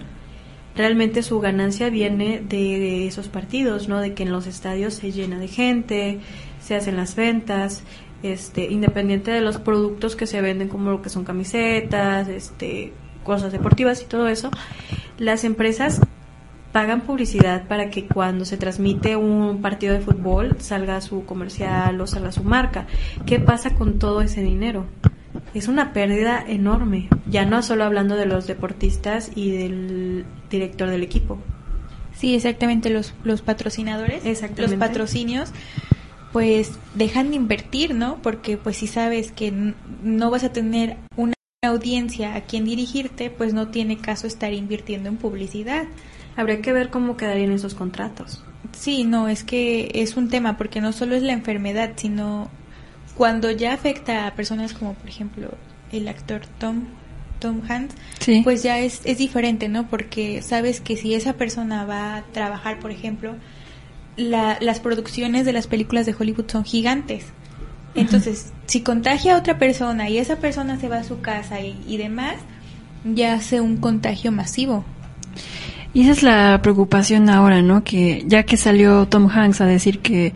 realmente 0.77 1.21
su 1.21 1.41
ganancia 1.41 1.89
viene 1.89 2.41
de, 2.47 3.05
esos 3.05 3.27
partidos, 3.27 3.89
¿no? 3.89 3.99
De 3.99 4.13
que 4.13 4.23
en 4.23 4.31
los 4.31 4.47
estadios 4.47 4.93
se 4.93 5.11
llena 5.11 5.39
de 5.39 5.49
gente, 5.49 6.19
se 6.61 6.75
hacen 6.75 6.95
las 6.95 7.17
ventas, 7.17 7.83
este, 8.23 8.71
independiente 8.71 9.29
de 9.29 9.41
los 9.41 9.57
productos 9.57 10.15
que 10.15 10.25
se 10.25 10.39
venden 10.39 10.69
como 10.69 10.89
lo 10.89 11.01
que 11.01 11.09
son 11.09 11.25
camisetas, 11.25 12.29
este, 12.29 12.93
cosas 13.25 13.51
deportivas 13.51 14.01
y 14.01 14.05
todo 14.05 14.29
eso, 14.29 14.51
las 15.17 15.43
empresas 15.43 15.99
pagan 16.71 17.01
publicidad 17.01 17.67
para 17.67 17.89
que 17.89 18.05
cuando 18.05 18.45
se 18.45 18.57
transmite 18.57 19.15
un 19.15 19.61
partido 19.61 19.93
de 19.93 20.01
fútbol 20.01 20.57
salga 20.59 21.01
su 21.01 21.25
comercial 21.25 21.99
o 21.99 22.07
salga 22.07 22.31
su 22.31 22.43
marca. 22.43 22.87
¿Qué 23.25 23.39
pasa 23.39 23.75
con 23.75 23.99
todo 23.99 24.21
ese 24.21 24.41
dinero? 24.41 24.85
Es 25.53 25.67
una 25.67 25.93
pérdida 25.93 26.43
enorme, 26.47 27.09
ya 27.27 27.45
no 27.45 27.63
solo 27.63 27.83
hablando 27.83 28.15
de 28.15 28.25
los 28.25 28.45
deportistas 28.45 29.31
y 29.35 29.51
del 29.51 30.25
director 30.49 30.89
del 30.89 31.01
equipo. 31.01 31.39
Sí, 32.15 32.35
exactamente, 32.35 32.89
los, 32.89 33.13
los 33.23 33.41
patrocinadores, 33.41 34.25
exactamente. 34.25 34.75
los 34.75 34.87
patrocinios, 34.87 35.51
pues 36.31 36.73
dejan 36.93 37.29
de 37.29 37.37
invertir, 37.37 37.95
¿no? 37.95 38.21
Porque 38.21 38.57
pues 38.57 38.77
si 38.77 38.87
sabes 38.87 39.31
que 39.31 39.73
no 40.03 40.29
vas 40.29 40.43
a 40.43 40.51
tener 40.51 40.97
una 41.15 41.33
audiencia 41.63 42.35
a 42.35 42.41
quien 42.41 42.65
dirigirte, 42.65 43.29
pues 43.29 43.53
no 43.53 43.69
tiene 43.69 43.97
caso 43.97 44.27
estar 44.27 44.53
invirtiendo 44.53 45.09
en 45.09 45.17
publicidad. 45.17 45.87
Habría 46.39 46.61
que 46.61 46.71
ver 46.71 46.89
cómo 46.89 47.17
quedarían 47.17 47.51
esos 47.51 47.75
contratos. 47.75 48.41
Sí, 48.71 49.03
no, 49.03 49.27
es 49.27 49.43
que 49.43 49.91
es 49.93 50.15
un 50.15 50.29
tema 50.29 50.55
porque 50.55 50.79
no 50.79 50.93
solo 50.93 51.17
es 51.17 51.21
la 51.21 51.33
enfermedad, 51.33 51.91
sino 51.97 52.49
cuando 53.15 53.51
ya 53.51 53.73
afecta 53.73 54.25
a 54.25 54.35
personas 54.35 54.71
como 54.71 54.93
por 54.93 55.09
ejemplo 55.09 55.49
el 55.91 56.07
actor 56.07 56.43
Tom 56.57 56.85
Tom 57.39 57.61
Hanks, 57.67 57.93
pues 58.45 58.63
ya 58.63 58.79
es, 58.79 59.01
es 59.03 59.17
diferente, 59.17 59.67
¿no? 59.67 59.89
Porque 59.89 60.41
sabes 60.41 60.79
que 60.79 60.95
si 60.95 61.13
esa 61.13 61.33
persona 61.33 61.83
va 61.83 62.15
a 62.15 62.23
trabajar, 62.31 62.79
por 62.79 62.91
ejemplo, 62.91 63.35
las 64.15 64.79
producciones 64.79 65.45
de 65.45 65.51
las 65.51 65.67
películas 65.67 66.05
de 66.05 66.15
Hollywood 66.17 66.49
son 66.49 66.63
gigantes. 66.63 67.25
Entonces, 67.95 68.53
si 68.65 68.79
contagia 68.79 69.35
a 69.35 69.39
otra 69.39 69.59
persona 69.59 70.09
y 70.09 70.19
esa 70.19 70.37
persona 70.37 70.79
se 70.79 70.87
va 70.87 70.99
a 70.99 71.03
su 71.03 71.19
casa 71.19 71.59
y, 71.59 71.77
y 71.85 71.97
demás, 71.97 72.35
ya 73.03 73.33
hace 73.33 73.59
un 73.59 73.75
contagio 73.75 74.31
masivo. 74.31 74.85
Y 75.93 76.03
esa 76.03 76.11
es 76.11 76.23
la 76.23 76.59
preocupación 76.61 77.29
ahora, 77.29 77.61
¿no? 77.61 77.83
Que 77.83 78.23
ya 78.27 78.43
que 78.43 78.57
salió 78.57 79.07
Tom 79.07 79.27
Hanks 79.29 79.61
a 79.61 79.65
decir 79.65 79.99
que 79.99 80.33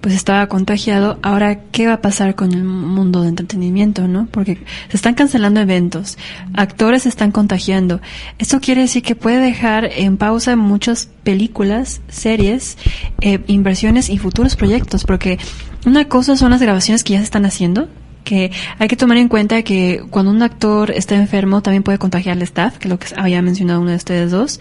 pues 0.00 0.14
estaba 0.14 0.46
contagiado, 0.46 1.18
ahora 1.22 1.62
qué 1.72 1.88
va 1.88 1.94
a 1.94 2.00
pasar 2.00 2.36
con 2.36 2.52
el 2.52 2.62
mundo 2.62 3.22
de 3.22 3.28
entretenimiento, 3.28 4.06
¿no? 4.06 4.28
Porque 4.30 4.58
se 4.88 4.96
están 4.96 5.14
cancelando 5.14 5.58
eventos, 5.58 6.16
actores 6.54 7.02
se 7.02 7.08
están 7.08 7.32
contagiando. 7.32 8.00
Esto 8.38 8.60
quiere 8.60 8.82
decir 8.82 9.02
que 9.02 9.16
puede 9.16 9.38
dejar 9.38 9.90
en 9.96 10.16
pausa 10.16 10.54
muchas 10.54 11.08
películas, 11.24 12.02
series, 12.08 12.78
eh, 13.20 13.40
inversiones 13.48 14.08
y 14.08 14.18
futuros 14.18 14.54
proyectos, 14.54 15.02
porque 15.02 15.38
una 15.86 16.04
cosa 16.06 16.36
son 16.36 16.52
las 16.52 16.62
grabaciones 16.62 17.02
que 17.02 17.14
ya 17.14 17.18
se 17.18 17.24
están 17.24 17.44
haciendo, 17.44 17.88
que 18.26 18.50
hay 18.78 18.88
que 18.88 18.96
tomar 18.96 19.16
en 19.16 19.28
cuenta 19.28 19.62
que 19.62 20.02
cuando 20.10 20.32
un 20.32 20.42
actor 20.42 20.90
está 20.90 21.14
enfermo 21.14 21.62
también 21.62 21.84
puede 21.84 21.96
contagiar 21.96 22.36
al 22.36 22.42
staff, 22.42 22.76
que 22.76 22.88
es 22.88 22.90
lo 22.90 22.98
que 22.98 23.06
había 23.16 23.40
mencionado 23.40 23.80
uno 23.80 23.90
de 23.90 23.96
ustedes 23.96 24.32
dos. 24.32 24.60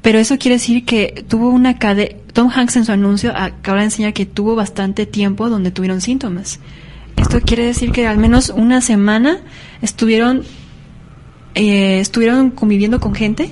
Pero 0.00 0.18
eso 0.18 0.38
quiere 0.38 0.54
decir 0.54 0.84
que 0.86 1.24
tuvo 1.28 1.50
una 1.50 1.78
cadena, 1.78 2.16
Tom 2.32 2.48
Hanks 2.48 2.76
en 2.76 2.84
su 2.84 2.92
anuncio 2.92 3.32
acaba 3.36 3.78
de 3.78 3.84
enseñar 3.84 4.14
que 4.14 4.24
tuvo 4.24 4.54
bastante 4.54 5.04
tiempo 5.04 5.50
donde 5.50 5.72
tuvieron 5.72 6.00
síntomas. 6.00 6.60
Esto 7.16 7.40
quiere 7.40 7.66
decir 7.66 7.90
que 7.90 8.06
al 8.06 8.18
menos 8.18 8.50
una 8.50 8.80
semana 8.80 9.38
estuvieron, 9.82 10.44
eh, 11.56 11.98
estuvieron 11.98 12.50
conviviendo 12.50 13.00
con 13.00 13.14
gente 13.14 13.50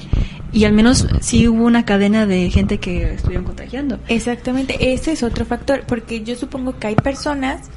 y 0.53 0.65
al 0.65 0.73
menos 0.73 1.07
sí 1.21 1.49
hubo 1.49 1.65
una 1.65 1.85
cadena 1.85 2.25
de 2.25 2.51
gente 2.51 2.79
que 2.79 3.15
estuvieron 3.15 3.45
contagiando. 3.45 3.99
Exactamente, 4.07 4.93
ese 4.93 5.13
es 5.13 5.23
otro 5.25 5.45
factor, 5.45 5.83
porque 5.87 6.23
yo 6.23 6.37
supongo 6.37 6.79
que 6.79 6.87
hay 6.87 6.95
personas 6.95 7.69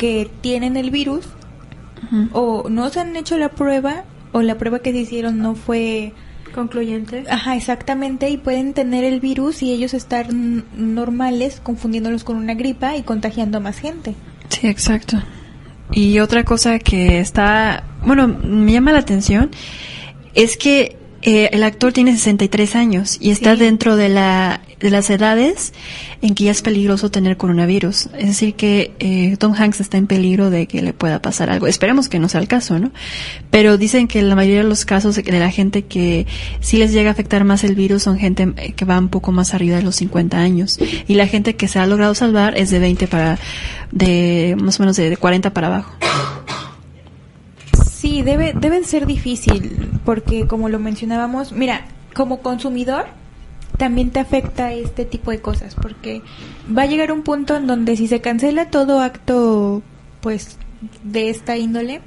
que 0.00 0.30
tienen 0.40 0.78
el 0.78 0.90
virus 0.90 1.26
o 2.32 2.70
no 2.70 2.88
se 2.88 3.00
han 3.00 3.14
hecho 3.16 3.36
la 3.36 3.50
prueba 3.50 4.04
o 4.32 4.40
la 4.40 4.56
prueba 4.56 4.78
que 4.78 4.92
se 4.92 5.00
hicieron 5.00 5.40
no 5.40 5.54
fue 5.54 6.14
concluyente. 6.54 7.24
Ajá, 7.28 7.54
exactamente, 7.54 8.30
y 8.30 8.38
pueden 8.38 8.72
tener 8.72 9.04
el 9.04 9.20
virus 9.20 9.62
y 9.62 9.72
ellos 9.72 9.92
estar 9.92 10.32
normales 10.32 11.60
confundiéndolos 11.62 12.24
con 12.24 12.38
una 12.38 12.54
gripa 12.54 12.96
y 12.96 13.02
contagiando 13.02 13.58
a 13.58 13.60
más 13.60 13.78
gente. 13.78 14.14
Sí, 14.48 14.68
exacto. 14.68 15.22
Y 15.92 16.18
otra 16.20 16.44
cosa 16.44 16.78
que 16.78 17.20
está, 17.20 17.84
bueno, 18.06 18.26
me 18.26 18.72
llama 18.72 18.92
la 18.92 19.00
atención 19.00 19.50
es 20.32 20.56
que 20.56 20.96
eh, 21.22 21.50
el 21.52 21.62
actor 21.64 21.92
tiene 21.92 22.12
63 22.12 22.76
años 22.76 23.18
y 23.20 23.30
está 23.30 23.54
dentro 23.54 23.96
de, 23.96 24.08
la, 24.08 24.62
de 24.78 24.90
las 24.90 25.10
edades 25.10 25.74
en 26.22 26.34
que 26.34 26.44
ya 26.44 26.50
es 26.50 26.62
peligroso 26.62 27.10
tener 27.10 27.36
coronavirus. 27.36 28.08
Es 28.16 28.26
decir, 28.26 28.54
que 28.54 28.92
eh, 29.00 29.36
Tom 29.38 29.54
Hanks 29.54 29.80
está 29.80 29.98
en 29.98 30.06
peligro 30.06 30.48
de 30.48 30.66
que 30.66 30.80
le 30.80 30.94
pueda 30.94 31.20
pasar 31.20 31.50
algo. 31.50 31.66
Esperemos 31.66 32.08
que 32.08 32.18
no 32.18 32.28
sea 32.28 32.40
el 32.40 32.48
caso, 32.48 32.78
¿no? 32.78 32.90
Pero 33.50 33.76
dicen 33.76 34.08
que 34.08 34.22
la 34.22 34.34
mayoría 34.34 34.62
de 34.62 34.68
los 34.68 34.86
casos 34.86 35.16
de 35.16 35.38
la 35.38 35.50
gente 35.50 35.82
que 35.82 36.26
sí 36.60 36.78
les 36.78 36.92
llega 36.92 37.10
a 37.10 37.12
afectar 37.12 37.44
más 37.44 37.64
el 37.64 37.74
virus 37.74 38.04
son 38.04 38.18
gente 38.18 38.54
eh, 38.56 38.72
que 38.72 38.86
va 38.86 38.98
un 38.98 39.10
poco 39.10 39.30
más 39.30 39.52
arriba 39.52 39.76
de 39.76 39.82
los 39.82 39.96
50 39.96 40.38
años. 40.38 40.78
Y 41.06 41.14
la 41.14 41.26
gente 41.26 41.54
que 41.54 41.68
se 41.68 41.78
ha 41.78 41.86
logrado 41.86 42.14
salvar 42.14 42.56
es 42.56 42.70
de 42.70 42.78
20 42.78 43.06
para, 43.08 43.38
de 43.92 44.56
más 44.58 44.80
o 44.80 44.82
menos 44.84 44.96
de 44.96 45.16
40 45.16 45.52
para 45.52 45.66
abajo. 45.66 45.94
Sí, 48.20 48.26
debe, 48.26 48.52
debe 48.52 48.84
ser 48.84 49.06
difícil, 49.06 49.88
porque 50.04 50.46
como 50.46 50.68
lo 50.68 50.78
mencionábamos, 50.78 51.52
mira, 51.52 51.86
como 52.14 52.40
consumidor 52.40 53.06
también 53.78 54.10
te 54.10 54.20
afecta 54.20 54.74
este 54.74 55.06
tipo 55.06 55.30
de 55.30 55.40
cosas, 55.40 55.74
porque 55.74 56.20
va 56.76 56.82
a 56.82 56.86
llegar 56.86 57.12
un 57.12 57.22
punto 57.22 57.56
en 57.56 57.66
donde 57.66 57.96
si 57.96 58.08
se 58.08 58.20
cancela 58.20 58.68
todo 58.68 59.00
acto, 59.00 59.82
pues, 60.20 60.58
de 61.02 61.30
esta 61.30 61.56
índole, 61.56 62.02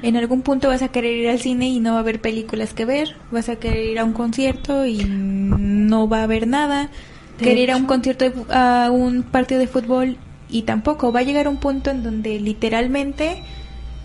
en 0.00 0.16
algún 0.16 0.40
punto 0.40 0.68
vas 0.68 0.80
a 0.80 0.88
querer 0.88 1.12
ir 1.12 1.28
al 1.28 1.40
cine 1.40 1.68
y 1.68 1.78
no 1.78 1.90
va 1.90 1.98
a 1.98 2.00
haber 2.00 2.22
películas 2.22 2.72
que 2.72 2.86
ver, 2.86 3.14
vas 3.30 3.50
a 3.50 3.56
querer 3.56 3.84
ir 3.84 3.98
a 3.98 4.04
un 4.04 4.14
concierto 4.14 4.86
y 4.86 5.04
no 5.04 6.08
va 6.08 6.20
a 6.20 6.22
haber 6.22 6.46
nada, 6.46 6.88
querer 7.36 7.58
ir 7.58 7.70
a 7.70 7.76
un 7.76 7.84
concierto, 7.84 8.32
a 8.48 8.88
un 8.90 9.24
partido 9.24 9.60
de 9.60 9.66
fútbol 9.66 10.16
y 10.48 10.62
tampoco, 10.62 11.12
va 11.12 11.20
a 11.20 11.24
llegar 11.24 11.48
un 11.48 11.58
punto 11.58 11.90
en 11.90 12.02
donde 12.02 12.40
literalmente 12.40 13.42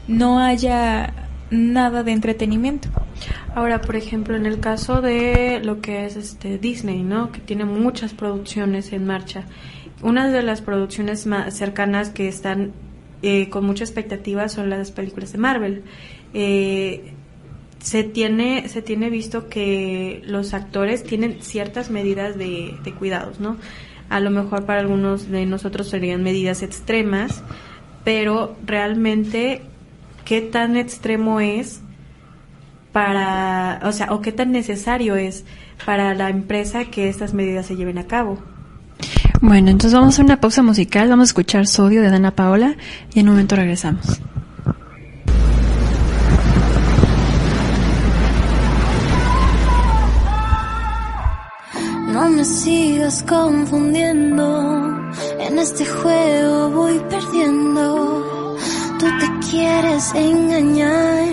no 0.09 0.39
haya 0.39 1.28
nada 1.51 2.03
de 2.03 2.11
entretenimiento. 2.11 2.89
Ahora, 3.55 3.81
por 3.81 3.95
ejemplo, 3.95 4.35
en 4.35 4.45
el 4.45 4.59
caso 4.59 5.01
de 5.01 5.59
lo 5.63 5.81
que 5.81 6.05
es 6.05 6.15
este 6.15 6.57
Disney, 6.57 7.03
¿no? 7.03 7.31
Que 7.31 7.39
tiene 7.39 7.65
muchas 7.65 8.13
producciones 8.13 8.93
en 8.93 9.05
marcha. 9.05 9.45
Una 10.01 10.29
de 10.29 10.43
las 10.43 10.61
producciones 10.61 11.25
más 11.25 11.53
cercanas 11.55 12.09
que 12.09 12.27
están 12.27 12.71
eh, 13.21 13.49
con 13.49 13.65
mucha 13.65 13.83
expectativa 13.83 14.47
son 14.47 14.69
las 14.69 14.91
películas 14.91 15.31
de 15.33 15.37
Marvel. 15.37 15.83
Eh, 16.33 17.13
se 17.79 18.03
tiene 18.03 18.67
se 18.67 18.81
tiene 18.81 19.09
visto 19.09 19.47
que 19.47 20.21
los 20.25 20.53
actores 20.53 21.03
tienen 21.03 21.41
ciertas 21.41 21.89
medidas 21.89 22.37
de, 22.37 22.75
de 22.83 22.93
cuidados, 22.93 23.39
¿no? 23.39 23.57
A 24.09 24.19
lo 24.19 24.31
mejor 24.31 24.65
para 24.65 24.79
algunos 24.79 25.29
de 25.29 25.45
nosotros 25.45 25.87
serían 25.87 26.23
medidas 26.23 26.61
extremas, 26.63 27.43
pero 28.03 28.55
realmente 28.65 29.61
qué 30.29 30.41
tan 30.41 30.77
extremo 30.77 31.39
es 31.39 31.81
para, 32.91 33.79
o 33.83 33.91
sea, 33.91 34.13
o 34.13 34.21
qué 34.21 34.31
tan 34.31 34.51
necesario 34.51 35.15
es 35.15 35.43
para 35.87 36.13
la 36.13 36.29
empresa 36.29 36.85
que 36.85 37.09
estas 37.09 37.33
medidas 37.33 37.65
se 37.65 37.75
lleven 37.75 37.97
a 37.97 38.05
cabo. 38.05 38.37
Bueno, 39.41 39.71
entonces 39.71 39.95
vamos 39.95 40.09
a 40.09 40.13
hacer 40.13 40.25
una 40.25 40.39
pausa 40.39 40.61
musical, 40.61 41.09
vamos 41.09 41.29
a 41.29 41.31
escuchar 41.31 41.65
Sodio 41.65 42.03
de 42.03 42.11
Dana 42.11 42.29
Paola 42.29 42.75
y 43.11 43.21
en 43.21 43.27
un 43.27 43.33
momento 43.33 43.55
regresamos. 43.55 44.21
No 52.13 52.29
me 52.29 52.45
sigas 52.45 53.23
confundiendo, 53.23 55.11
en 55.39 55.57
este 55.57 55.87
juego 55.87 56.69
voy 56.69 57.01
perdiendo 57.09 58.28
tú 58.99 59.05
te 59.17 59.47
quieres 59.49 60.13
engañar, 60.13 61.27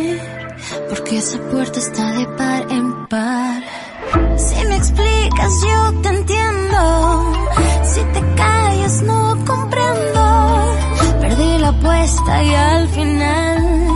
porque 0.88 1.18
esa 1.18 1.38
puerta 1.50 1.78
está 1.78 2.12
de 2.12 2.26
par 2.38 2.62
en 2.70 3.06
par. 3.08 3.62
Si 4.36 4.64
me 4.66 4.76
explicas 4.76 5.52
yo 5.62 6.00
te 6.02 6.08
entiendo, 6.08 7.32
si 7.82 8.00
te 8.14 8.20
callas 8.36 9.02
no 9.02 9.44
comprendo. 9.44 10.22
Perdí 11.20 11.58
la 11.58 11.68
apuesta 11.68 12.42
y 12.44 12.54
al 12.54 12.88
final, 12.88 13.88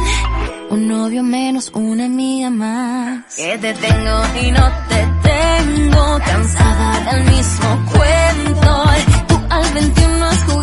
un 0.70 0.88
novio 0.88 1.22
menos, 1.22 1.70
una 1.72 2.06
amiga 2.06 2.50
más. 2.50 3.34
Que 3.36 3.56
te 3.58 3.72
tengo 3.74 4.16
y 4.42 4.50
no 4.50 4.66
te 4.88 5.00
tengo, 5.30 6.18
cansada 6.24 7.12
del 7.12 7.24
mismo 7.24 7.68
cuento. 7.92 8.84
Tú 9.28 9.36
al 9.48 9.74
21 9.74 10.24
has 10.26 10.44
jugado 10.44 10.59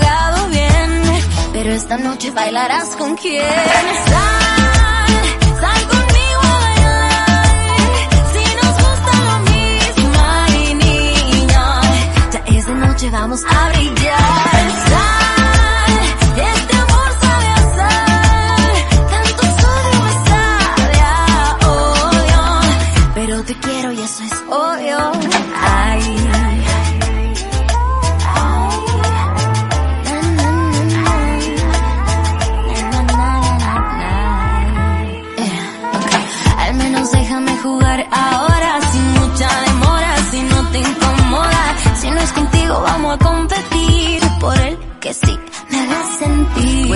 pero 1.67 1.79
esta 1.79 1.97
noche 1.97 2.31
bailarás 2.31 2.95
con 2.95 3.13
quién. 3.17 3.43
Sal, 3.43 5.13
sal 5.59 5.87
conmigo 5.89 6.41
a 6.41 6.59
bailar, 6.63 7.91
si 8.31 8.43
nos 8.59 8.73
gusta 8.85 9.11
lo 9.27 9.37
mismo, 9.51 10.17
ay 10.45 10.73
niña, 10.75 11.81
ya 12.31 12.39
es 12.55 12.65
de 12.67 12.73
noche, 12.73 13.09
vamos 13.09 13.41
a 13.43 13.67
brillar. 13.67 14.63
Sal, 14.91 15.93
este 16.53 16.73
amor 16.77 17.09
sabe 17.19 17.47
a 17.49 17.61
sal, 17.75 18.73
tanto 19.11 19.43
sodio 19.61 19.97
me 20.05 20.13
sabe 20.29 20.99
a 21.01 21.57
odio, 21.67 22.43
pero 23.13 23.43
te 23.43 23.53
quiero 23.59 23.91
y 23.91 23.99
eso 23.99 24.23
es 24.23 24.33
obvio. 24.49 25.26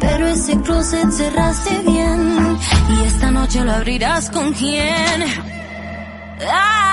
pero 0.00 0.26
ese 0.26 0.60
closet 0.60 1.10
cerraste 1.10 1.82
bien. 1.86 2.58
Y 2.90 3.06
esta 3.06 3.30
noche 3.30 3.64
lo 3.64 3.72
abrirás 3.72 4.30
con 4.30 4.52
quién. 4.52 5.24
Ay, 6.40 6.83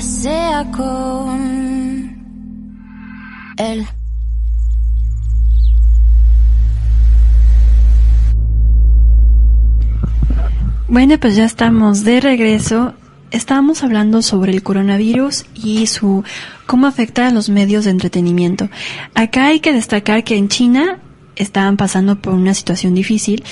sea 0.00 0.70
con 0.70 2.18
él. 3.56 3.86
Bueno, 10.88 11.18
pues 11.18 11.36
ya 11.36 11.44
estamos 11.44 12.04
de 12.04 12.20
regreso. 12.20 12.94
Estábamos 13.30 13.82
hablando 13.82 14.22
sobre 14.22 14.52
el 14.52 14.62
coronavirus 14.62 15.44
y 15.54 15.86
su 15.86 16.24
cómo 16.66 16.86
afecta 16.86 17.26
a 17.26 17.30
los 17.30 17.50
medios 17.50 17.84
de 17.84 17.90
entretenimiento. 17.90 18.70
Acá 19.14 19.46
hay 19.46 19.60
que 19.60 19.72
destacar 19.72 20.24
que 20.24 20.36
en 20.36 20.48
China 20.48 20.98
estaban 21.36 21.76
pasando 21.76 22.20
por 22.20 22.34
una 22.34 22.54
situación 22.54 22.94
difícil 22.94 23.44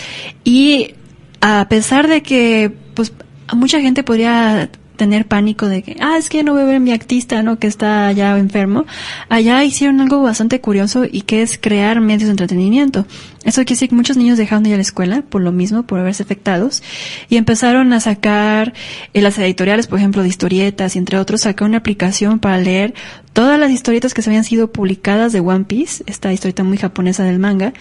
y 0.44 0.94
a 1.40 1.68
pesar 1.68 2.08
de 2.08 2.22
que 2.22 2.74
pues 2.94 3.12
mucha 3.54 3.80
gente 3.80 4.02
podría 4.02 4.70
tener 4.96 5.26
pánico 5.26 5.68
de 5.68 5.82
que, 5.82 5.96
ah, 6.00 6.16
es 6.18 6.28
que 6.28 6.42
no 6.42 6.52
voy 6.52 6.62
a 6.62 6.66
ver 6.66 6.80
mi 6.80 6.92
artista, 6.92 7.42
¿no? 7.42 7.58
Que 7.58 7.66
está 7.66 8.10
ya 8.12 8.36
enfermo. 8.38 8.86
Allá 9.28 9.62
hicieron 9.64 10.00
algo 10.00 10.22
bastante 10.22 10.60
curioso 10.60 11.04
y 11.04 11.22
que 11.22 11.42
es 11.42 11.58
crear 11.58 12.00
medios 12.00 12.24
de 12.24 12.30
entretenimiento. 12.32 13.06
Eso 13.46 13.62
quiere 13.62 13.76
decir 13.76 13.88
que 13.88 13.94
muchos 13.94 14.16
niños 14.16 14.36
dejaron 14.36 14.64
de 14.64 14.70
ir 14.70 14.74
a 14.74 14.78
la 14.78 14.82
escuela 14.82 15.22
por 15.22 15.40
lo 15.40 15.52
mismo, 15.52 15.84
por 15.84 16.02
verse 16.02 16.22
afectados, 16.22 16.82
y 17.28 17.36
empezaron 17.36 17.92
a 17.92 18.00
sacar 18.00 18.74
en 19.14 19.24
las 19.24 19.38
editoriales, 19.38 19.86
por 19.86 19.98
ejemplo, 19.98 20.22
de 20.22 20.28
historietas 20.28 20.96
y 20.96 20.98
entre 20.98 21.18
otros, 21.18 21.42
sacar 21.42 21.68
una 21.68 21.78
aplicación 21.78 22.40
para 22.40 22.58
leer 22.58 22.92
todas 23.32 23.60
las 23.60 23.70
historietas 23.70 24.14
que 24.14 24.22
se 24.22 24.30
habían 24.30 24.44
sido 24.44 24.72
publicadas 24.72 25.30
de 25.32 25.40
One 25.40 25.64
Piece, 25.64 26.02
esta 26.06 26.32
historieta 26.32 26.64
muy 26.64 26.78
japonesa 26.78 27.22
del 27.22 27.38
manga. 27.38 27.74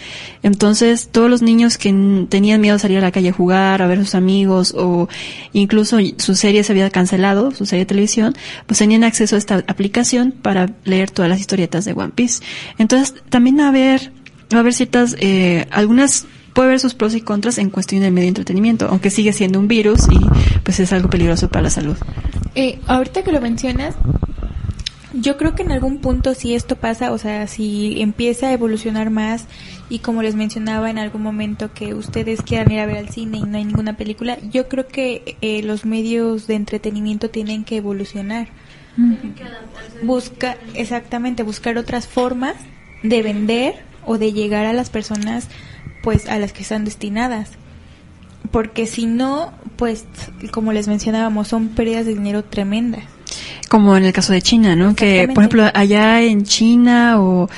Entonces, 0.44 1.08
todos 1.10 1.30
los 1.30 1.42
niños 1.42 1.78
que 1.78 1.94
tenían 2.30 2.60
miedo 2.60 2.76
a 2.76 2.80
salir 2.80 2.98
a 2.98 3.02
la 3.02 3.12
calle 3.12 3.30
a 3.30 3.32
jugar, 3.34 3.82
a 3.82 3.88
ver 3.88 4.00
a 4.00 4.02
sus 4.02 4.16
amigos, 4.16 4.76
o 4.78 5.08
incluso 5.54 5.98
su 6.18 6.36
serie 6.36 6.64
se 6.64 6.74
había 6.74 6.90
cancelado, 6.90 7.52
su 7.52 7.66
serie 7.66 7.86
de 7.86 7.88
televisión, 7.88 8.36
pues 8.68 8.80
tenían 8.80 9.06
acceso 9.06 9.36
a 9.36 9.40
esta 9.40 9.64
aplicación 9.68 10.34
para 10.34 10.74
leer 10.84 11.10
todas 11.10 11.30
las 11.30 11.40
historietas 11.40 11.86
de 11.86 11.94
One 11.94 12.12
Piece. 12.14 12.44
Entonces, 12.78 13.16
también 13.30 13.62
haber, 13.62 14.12
va 14.54 14.58
a 14.58 14.60
haber 14.60 14.74
ciertas, 14.74 15.16
eh, 15.20 15.68
algunas, 15.72 16.26
puede 16.54 16.70
haber 16.70 16.80
sus 16.80 16.94
pros 16.94 17.16
y 17.16 17.22
contras 17.22 17.58
en 17.58 17.70
cuestión 17.70 18.02
del 18.02 18.12
medio 18.12 18.26
de 18.26 18.30
entretenimiento, 18.30 18.88
aunque 18.90 19.10
sigue 19.10 19.34
siendo 19.34 19.60
un 19.60 19.68
virus 19.68 20.02
y 20.10 20.20
pues 20.64 20.80
es 20.80 20.94
algo 20.94 21.10
peligroso 21.10 21.50
para 21.50 21.64
la 21.64 21.70
salud. 21.70 21.98
Eh, 22.56 22.80
ahorita 22.88 23.24
que 23.24 23.32
lo 23.32 23.42
mencionas, 23.42 23.96
yo 25.14 25.38
creo 25.38 25.56
que 25.56 25.64
en 25.64 25.72
algún 25.72 26.00
punto 26.00 26.34
si 26.34 26.56
esto 26.56 26.76
pasa, 26.76 27.12
o 27.12 27.18
sea, 27.18 27.48
si 27.48 28.02
empieza 28.02 28.48
a 28.48 28.52
evolucionar 28.52 29.10
más 29.10 29.46
y 29.90 30.00
como 30.00 30.22
les 30.22 30.36
mencionaba 30.36 30.90
en 30.90 30.98
algún 30.98 31.22
momento 31.22 31.74
que 31.74 31.94
ustedes 31.94 32.42
quieran 32.42 32.72
ir 32.72 32.80
a 32.80 32.86
ver 32.86 32.98
al 32.98 33.10
cine 33.10 33.38
y 33.38 33.44
no 33.44 33.58
hay 33.58 33.66
ninguna 33.66 33.96
película, 33.98 34.38
yo 34.52 34.68
creo 34.68 34.88
que 34.88 35.38
eh, 35.42 35.62
los 35.64 35.86
medios 35.86 36.48
de 36.48 36.56
entretenimiento 36.56 37.30
tienen 37.30 37.64
que 37.64 37.78
evolucionar. 37.78 38.48
Busca, 40.04 40.58
exactamente, 40.74 41.44
buscar 41.44 41.78
otras 41.78 42.08
formas 42.08 42.56
de 43.04 43.22
vender 43.22 43.76
o 44.06 44.18
de 44.18 44.34
llegar 44.34 44.66
a 44.66 44.74
las 44.74 44.90
personas 44.90 45.48
pues 46.04 46.28
a 46.28 46.38
las 46.38 46.54
que 46.54 46.62
están 46.62 46.86
destinadas. 46.86 47.50
Porque 48.52 48.86
si 48.86 49.06
no, 49.06 49.52
pues 49.76 50.06
como 50.52 50.72
les 50.72 50.88
mencionábamos, 50.88 51.48
son 51.48 51.70
pérdidas 51.70 52.06
de 52.06 52.14
dinero 52.14 52.44
tremendas. 52.44 53.04
Como 53.70 53.98
en 53.98 54.06
el 54.06 54.14
caso 54.14 54.32
de 54.32 54.42
China, 54.42 54.76
¿no? 54.76 54.96
Que, 54.96 55.28
por 55.34 55.44
ejemplo, 55.44 55.66
allá 55.74 56.22
en 56.22 56.44
China 56.44 57.20
o 57.20 57.50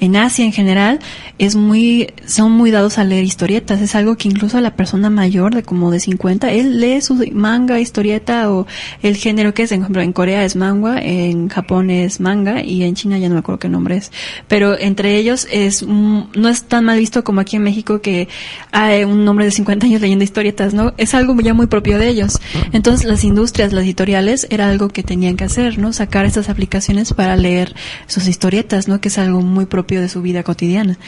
en 0.00 0.16
Asia 0.16 0.44
en 0.44 0.52
general, 0.52 0.98
es 1.38 1.56
muy, 1.56 2.12
son 2.26 2.52
muy 2.52 2.70
dados 2.70 2.98
a 2.98 3.04
leer 3.04 3.24
historietas. 3.24 3.80
Es 3.80 3.94
algo 3.94 4.16
que 4.16 4.28
incluso 4.28 4.60
la 4.60 4.74
persona 4.74 5.10
mayor 5.10 5.54
de 5.54 5.62
como 5.62 5.90
de 5.90 6.00
50, 6.00 6.50
él 6.52 6.80
lee 6.80 7.00
su 7.02 7.22
manga, 7.32 7.78
historieta 7.78 8.50
o 8.50 8.66
el 9.02 9.16
género 9.16 9.54
que 9.54 9.62
es. 9.62 9.72
Ejemplo, 9.72 10.02
en 10.02 10.12
Corea 10.12 10.44
es 10.44 10.56
manga, 10.56 10.98
en 11.00 11.48
Japón 11.48 11.90
es 11.90 12.20
manga 12.20 12.62
y 12.62 12.82
en 12.82 12.94
China 12.94 13.18
ya 13.18 13.28
no 13.28 13.34
me 13.34 13.40
acuerdo 13.40 13.58
qué 13.58 13.68
nombre 13.68 13.96
es. 13.96 14.10
Pero 14.48 14.78
entre 14.78 15.16
ellos 15.16 15.46
es, 15.50 15.82
mm, 15.86 16.22
no 16.34 16.48
es 16.48 16.64
tan 16.64 16.84
mal 16.86 16.98
visto 16.98 17.22
como 17.22 17.40
aquí 17.40 17.56
en 17.56 17.62
México 17.62 18.00
que 18.00 18.28
hay 18.72 19.04
un 19.04 19.26
hombre 19.28 19.44
de 19.44 19.50
50 19.50 19.86
años 19.86 20.00
leyendo 20.00 20.24
historietas, 20.24 20.74
¿no? 20.74 20.94
Es 20.96 21.14
algo 21.14 21.38
ya 21.40 21.54
muy 21.54 21.66
propio 21.66 21.98
de 21.98 22.08
ellos. 22.08 22.38
Entonces 22.72 23.06
las 23.06 23.24
industrias, 23.24 23.72
las 23.72 23.84
editoriales, 23.84 24.46
era 24.50 24.68
algo 24.68 24.88
que 24.88 25.02
tenían 25.02 25.36
que 25.36 25.44
hacer, 25.44 25.78
¿no? 25.78 25.92
Sacar 25.92 26.24
estas 26.24 26.48
aplicaciones 26.48 27.12
para 27.12 27.36
leer 27.36 27.74
sus 28.06 28.26
historietas, 28.26 28.88
¿no? 28.88 29.00
Que 29.00 29.08
es 29.08 29.18
algo 29.18 29.42
muy 29.42 29.66
propio 29.66 29.89
de 29.98 30.08
su 30.08 30.22
vida 30.22 30.42
cotidiana. 30.42 30.98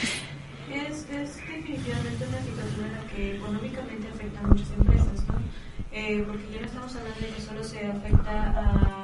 Es, 0.71 1.05
es 1.11 1.37
definitivamente 1.37 2.25
una 2.27 2.41
situación 2.41 2.85
en 2.85 2.93
la 2.93 3.13
que 3.13 3.35
económicamente 3.35 4.07
afecta 4.07 4.39
a 4.39 4.47
muchas 4.47 4.71
empresas, 4.71 5.27
¿no? 5.27 5.35
Eh, 5.91 6.23
porque 6.27 6.43
ya 6.51 6.59
no 6.61 6.65
estamos 6.65 6.95
hablando 6.95 7.19
de 7.19 7.27
que 7.27 7.41
solo 7.41 7.63
se 7.63 7.87
afecta 7.87 8.31
a 8.31 9.03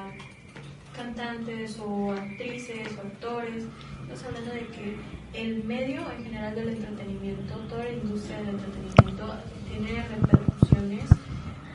o 1.79 2.11
actrices 2.11 2.87
o 2.97 3.01
actores. 3.01 3.65
Estamos 4.01 4.23
hablando 4.23 4.53
de 4.53 4.67
que 4.67 4.95
el 5.33 5.63
medio 5.63 6.01
en 6.11 6.23
general 6.23 6.55
del 6.55 6.69
entretenimiento, 6.69 7.55
toda 7.69 7.83
la 7.83 7.91
industria 7.91 8.37
del 8.37 8.49
entretenimiento 8.49 9.35
tiene 9.69 10.03
repercusiones 10.07 11.09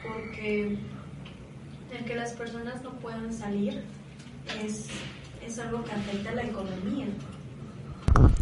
porque 0.02 0.78
el 1.96 2.04
que 2.04 2.14
las 2.14 2.32
personas 2.32 2.82
no 2.82 2.92
puedan 2.94 3.32
salir 3.32 3.82
es, 4.62 4.86
es 5.46 5.58
algo 5.58 5.84
que 5.84 5.92
afecta 5.92 6.30
a 6.30 6.34
la 6.34 6.42
economía. 6.42 7.06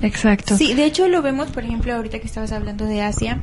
Exacto. 0.02 0.56
Sí, 0.56 0.74
de 0.74 0.84
hecho 0.84 1.08
lo 1.08 1.22
vemos, 1.22 1.50
por 1.50 1.64
ejemplo, 1.64 1.94
ahorita 1.94 2.18
que 2.18 2.26
estabas 2.26 2.52
hablando 2.52 2.84
de 2.84 3.02
Asia. 3.02 3.40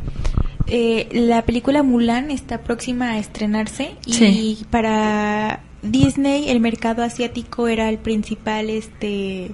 Eh, 0.67 1.07
la 1.11 1.43
película 1.43 1.81
Mulan 1.83 2.29
está 2.29 2.59
próxima 2.61 3.11
a 3.11 3.17
estrenarse 3.17 3.95
y 4.05 4.13
Sí. 4.13 4.65
para 4.69 5.61
Disney 5.81 6.49
el 6.49 6.59
mercado 6.59 7.01
asiático 7.03 7.67
era 7.67 7.89
el 7.89 7.97
principal 7.97 8.69
este 8.69 9.51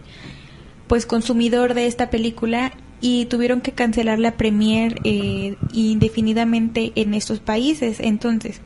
pues 0.88 1.06
consumidor 1.06 1.74
de 1.74 1.88
esta 1.88 2.10
película 2.10 2.74
y 3.00 3.26
tuvieron 3.26 3.62
que 3.62 3.72
cancelar 3.72 4.20
la 4.20 4.32
premier 4.32 5.00
eh, 5.06 5.56
indefinidamente 5.72 6.92
en 6.96 7.14
estos 7.14 7.40
países 7.40 8.00
entonces 8.02 8.60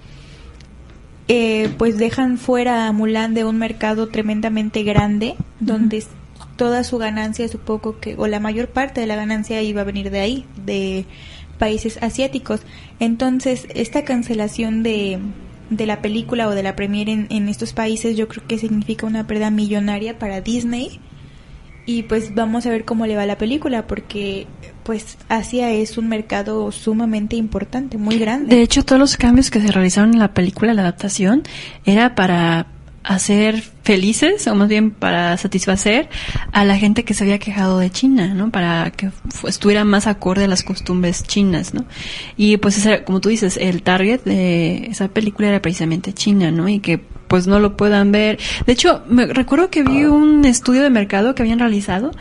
eh, 1.27 1.69
pues 1.77 1.97
dejan 1.97 2.37
fuera 2.39 2.87
a 2.87 2.91
Mulan 2.91 3.35
de 3.35 3.43
un 3.45 3.57
mercado 3.57 4.07
tremendamente 4.07 4.81
grande 4.83 5.35
donde 5.59 6.03
toda 6.59 6.83
su 6.83 6.97
ganancia 6.97 7.47
supongo 7.47 8.01
que 8.01 8.15
o 8.17 8.27
la 8.27 8.41
mayor 8.41 8.67
parte 8.67 8.99
de 8.99 9.07
la 9.07 9.15
ganancia 9.15 9.61
iba 9.61 9.79
a 9.79 9.85
venir 9.85 10.11
de 10.11 10.19
ahí 10.19 10.45
de 10.65 11.05
países 11.57 11.97
asiáticos. 12.03 12.63
Entonces 12.99 13.65
esta 13.73 14.03
cancelación 14.03 14.83
de 14.83 15.19
de 15.69 15.85
la 15.85 16.01
película 16.01 16.49
o 16.49 16.51
de 16.51 16.63
la 16.63 16.75
premiere 16.75 17.13
en, 17.13 17.27
en 17.29 17.47
estos 17.47 17.71
países 17.73 18.17
yo 18.17 18.27
creo 18.27 18.45
que 18.45 18.57
significa 18.57 19.07
una 19.07 19.25
pérdida 19.25 19.51
millonaria 19.51 20.19
para 20.19 20.41
Disney. 20.41 20.99
Y 21.85 22.03
pues 22.03 22.35
vamos 22.35 22.65
a 22.65 22.71
ver 22.71 22.83
cómo 22.83 23.07
le 23.07 23.15
va 23.15 23.25
la 23.25 23.37
película 23.37 23.87
porque 23.87 24.45
pues 24.83 25.17
Asia 25.29 25.71
es 25.71 25.97
un 25.97 26.09
mercado 26.09 26.71
sumamente 26.73 27.37
importante 27.37 27.97
muy 27.97 28.19
grande. 28.19 28.53
De 28.53 28.61
hecho, 28.61 28.83
todos 28.83 28.99
los 28.99 29.15
cambios 29.15 29.49
que 29.49 29.61
se 29.61 29.71
realizaron 29.71 30.13
en 30.13 30.19
la 30.19 30.33
película, 30.33 30.73
la 30.73 30.81
adaptación, 30.81 31.43
era 31.85 32.15
para 32.15 32.67
hacer 33.09 33.63
felices, 33.83 34.47
o 34.47 34.55
más 34.55 34.69
bien 34.69 34.91
para 34.91 35.35
satisfacer 35.37 36.09
a 36.51 36.63
la 36.63 36.77
gente 36.77 37.03
que 37.03 37.13
se 37.13 37.23
había 37.23 37.39
quejado 37.39 37.79
de 37.79 37.89
China, 37.89 38.33
¿no? 38.33 38.51
Para 38.51 38.91
que 38.91 39.11
estuviera 39.47 39.83
más 39.83 40.07
acorde 40.07 40.45
a 40.45 40.47
las 40.47 40.63
costumbres 40.63 41.23
chinas, 41.23 41.73
¿no? 41.73 41.85
Y 42.37 42.57
pues, 42.57 42.77
ese 42.77 43.03
como 43.03 43.19
tú 43.19 43.29
dices, 43.29 43.57
el 43.57 43.81
target 43.81 44.21
de 44.23 44.87
esa 44.87 45.07
película 45.07 45.49
era 45.49 45.61
precisamente 45.61 46.13
China, 46.13 46.51
¿no? 46.51 46.69
Y 46.69 46.79
que 46.79 46.99
pues 47.29 47.47
no 47.47 47.59
lo 47.59 47.77
puedan 47.77 48.11
ver. 48.11 48.39
De 48.65 48.73
hecho, 48.73 49.03
me 49.07 49.27
recuerdo 49.27 49.69
que 49.69 49.83
vi 49.83 50.05
un 50.05 50.45
estudio 50.45 50.81
de 50.81 50.89
mercado 50.89 51.35
que 51.35 51.43
habían 51.43 51.59
realizado 51.59 52.11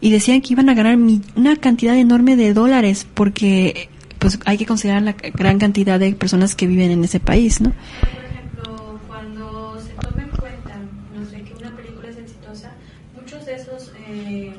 y 0.00 0.10
decían 0.10 0.40
que 0.40 0.52
iban 0.52 0.68
a 0.68 0.74
ganar 0.74 0.96
una 1.36 1.56
cantidad 1.56 1.96
enorme 1.96 2.36
de 2.36 2.54
dólares 2.54 3.06
porque 3.14 3.88
pues 4.18 4.38
hay 4.46 4.56
que 4.56 4.64
considerar 4.64 5.02
la 5.02 5.12
gran 5.12 5.58
cantidad 5.58 6.00
de 6.00 6.12
personas 6.14 6.54
que 6.54 6.66
viven 6.66 6.90
en 6.90 7.04
ese 7.04 7.20
país, 7.20 7.60
¿no? 7.60 7.72
Por 8.00 8.24
ejemplo, 8.24 9.00
cuando 9.06 9.78
se 9.80 9.92
toma 9.92 10.22
en 10.22 10.30
cuenta, 10.30 10.76
no 11.14 11.26
sé, 11.26 11.42
que 11.42 11.52
una 11.54 11.76
película 11.76 12.08
es 12.08 12.16
exitosa, 12.16 12.72
muchos 13.14 13.44
de 13.44 13.54
esos 13.54 13.92
eh, 14.08 14.54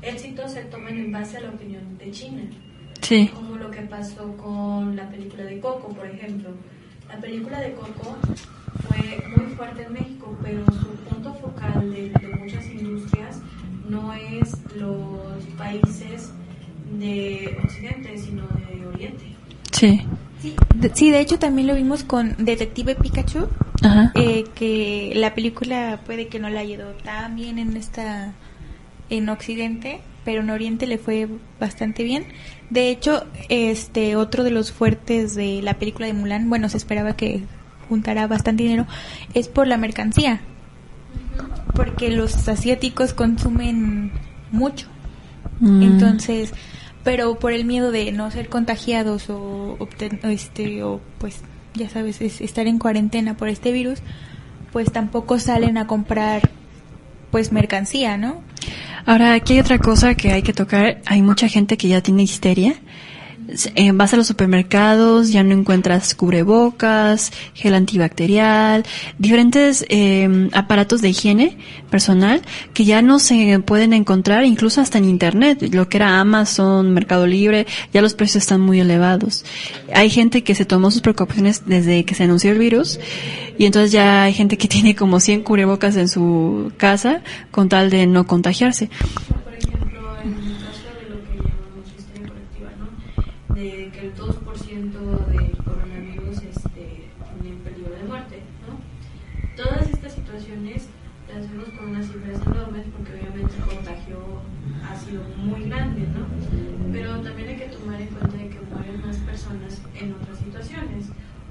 éxitos 0.00 0.52
se 0.52 0.62
toman 0.62 0.96
en 0.96 1.03
base 1.14 1.36
a 1.38 1.40
la 1.40 1.50
opinión 1.50 1.96
de 1.98 2.10
China. 2.10 2.42
Sí. 3.00 3.30
Como 3.34 3.56
lo 3.56 3.70
que 3.70 3.82
pasó 3.82 4.36
con 4.36 4.96
la 4.96 5.08
película 5.08 5.44
de 5.44 5.60
Coco, 5.60 5.88
por 5.88 6.06
ejemplo. 6.06 6.50
La 7.08 7.16
película 7.18 7.60
de 7.60 7.72
Coco 7.74 8.16
fue 8.88 9.22
muy 9.36 9.54
fuerte 9.54 9.84
en 9.84 9.92
México, 9.92 10.36
pero 10.42 10.64
su 10.66 10.88
punto 11.08 11.32
focal 11.34 11.92
de, 11.92 12.10
de 12.10 12.28
muchas 12.36 12.66
industrias 12.68 13.40
no 13.88 14.12
es 14.12 14.56
los 14.76 15.44
países 15.56 16.32
de 16.98 17.56
Occidente, 17.62 18.18
sino 18.18 18.42
de 18.48 18.86
Oriente. 18.86 19.24
Sí. 19.72 20.02
Sí, 20.40 20.54
de, 20.74 20.90
sí, 20.94 21.10
de 21.10 21.20
hecho 21.20 21.38
también 21.38 21.68
lo 21.68 21.74
vimos 21.74 22.04
con 22.04 22.34
Detective 22.38 22.96
Pikachu, 22.96 23.48
Ajá. 23.82 24.12
eh, 24.14 24.44
que 24.54 25.12
la 25.14 25.34
película 25.34 26.00
puede 26.04 26.26
que 26.28 26.38
no 26.38 26.50
la 26.50 26.62
ido 26.64 26.90
tan 27.02 27.34
bien 27.36 27.58
en 27.58 27.74
esta 27.78 28.34
en 29.08 29.28
Occidente, 29.30 30.00
pero 30.24 30.40
en 30.42 30.50
Oriente 30.50 30.86
le 30.86 30.98
fue 30.98 31.28
bastante 31.60 32.02
bien. 32.02 32.24
De 32.70 32.88
hecho, 32.90 33.24
este 33.48 34.16
otro 34.16 34.42
de 34.44 34.50
los 34.50 34.72
fuertes 34.72 35.34
de 35.34 35.60
la 35.62 35.74
película 35.74 36.06
de 36.06 36.12
Mulan, 36.14 36.48
bueno, 36.48 36.68
se 36.68 36.76
esperaba 36.76 37.14
que 37.16 37.42
juntara 37.88 38.26
bastante 38.26 38.62
dinero, 38.62 38.86
es 39.34 39.48
por 39.48 39.66
la 39.66 39.76
mercancía, 39.76 40.40
porque 41.74 42.10
los 42.10 42.48
asiáticos 42.48 43.12
consumen 43.12 44.12
mucho. 44.50 44.86
Mm. 45.60 45.82
Entonces, 45.82 46.52
pero 47.02 47.38
por 47.38 47.52
el 47.52 47.64
miedo 47.64 47.90
de 47.92 48.10
no 48.12 48.30
ser 48.30 48.48
contagiados 48.48 49.28
o, 49.28 49.76
obten- 49.78 50.24
o 50.24 50.28
este 50.28 50.82
o 50.82 51.00
pues 51.18 51.42
ya 51.74 51.88
sabes, 51.90 52.20
es 52.20 52.40
estar 52.40 52.66
en 52.66 52.78
cuarentena 52.78 53.36
por 53.36 53.48
este 53.48 53.72
virus, 53.72 53.98
pues 54.72 54.90
tampoco 54.92 55.38
salen 55.38 55.76
a 55.76 55.86
comprar 55.86 56.50
pues 57.30 57.52
mercancía, 57.52 58.16
¿no? 58.16 58.40
Ahora, 59.06 59.34
aquí 59.34 59.54
hay 59.54 59.60
otra 59.60 59.78
cosa 59.78 60.14
que 60.14 60.32
hay 60.32 60.42
que 60.42 60.52
tocar. 60.52 61.00
Hay 61.06 61.22
mucha 61.22 61.48
gente 61.48 61.76
que 61.76 61.88
ya 61.88 62.00
tiene 62.00 62.22
histeria. 62.22 62.74
Eh, 63.74 63.92
vas 63.92 64.12
a 64.14 64.16
los 64.16 64.26
supermercados, 64.26 65.30
ya 65.30 65.42
no 65.42 65.52
encuentras 65.52 66.14
cubrebocas, 66.14 67.32
gel 67.54 67.74
antibacterial, 67.74 68.84
diferentes 69.18 69.84
eh, 69.88 70.48
aparatos 70.52 71.02
de 71.02 71.10
higiene 71.10 71.58
personal 71.90 72.42
que 72.72 72.84
ya 72.84 73.02
no 73.02 73.18
se 73.18 73.58
pueden 73.60 73.92
encontrar 73.92 74.44
incluso 74.44 74.80
hasta 74.80 74.98
en 74.98 75.04
internet. 75.04 75.74
Lo 75.74 75.88
que 75.88 75.98
era 75.98 76.20
Amazon, 76.20 76.92
Mercado 76.92 77.26
Libre, 77.26 77.66
ya 77.92 78.02
los 78.02 78.14
precios 78.14 78.44
están 78.44 78.60
muy 78.60 78.80
elevados. 78.80 79.44
Hay 79.94 80.10
gente 80.10 80.42
que 80.42 80.54
se 80.54 80.64
tomó 80.64 80.90
sus 80.90 81.02
precauciones 81.02 81.62
desde 81.66 82.04
que 82.04 82.14
se 82.14 82.24
anunció 82.24 82.50
el 82.50 82.58
virus 82.58 82.98
y 83.58 83.66
entonces 83.66 83.92
ya 83.92 84.24
hay 84.24 84.32
gente 84.32 84.56
que 84.56 84.68
tiene 84.74 84.94
como 84.96 85.20
100 85.20 85.42
cubrebocas 85.42 85.96
en 85.96 86.08
su 86.08 86.72
casa 86.76 87.22
con 87.50 87.68
tal 87.68 87.90
de 87.90 88.06
no 88.06 88.26
contagiarse. 88.26 88.90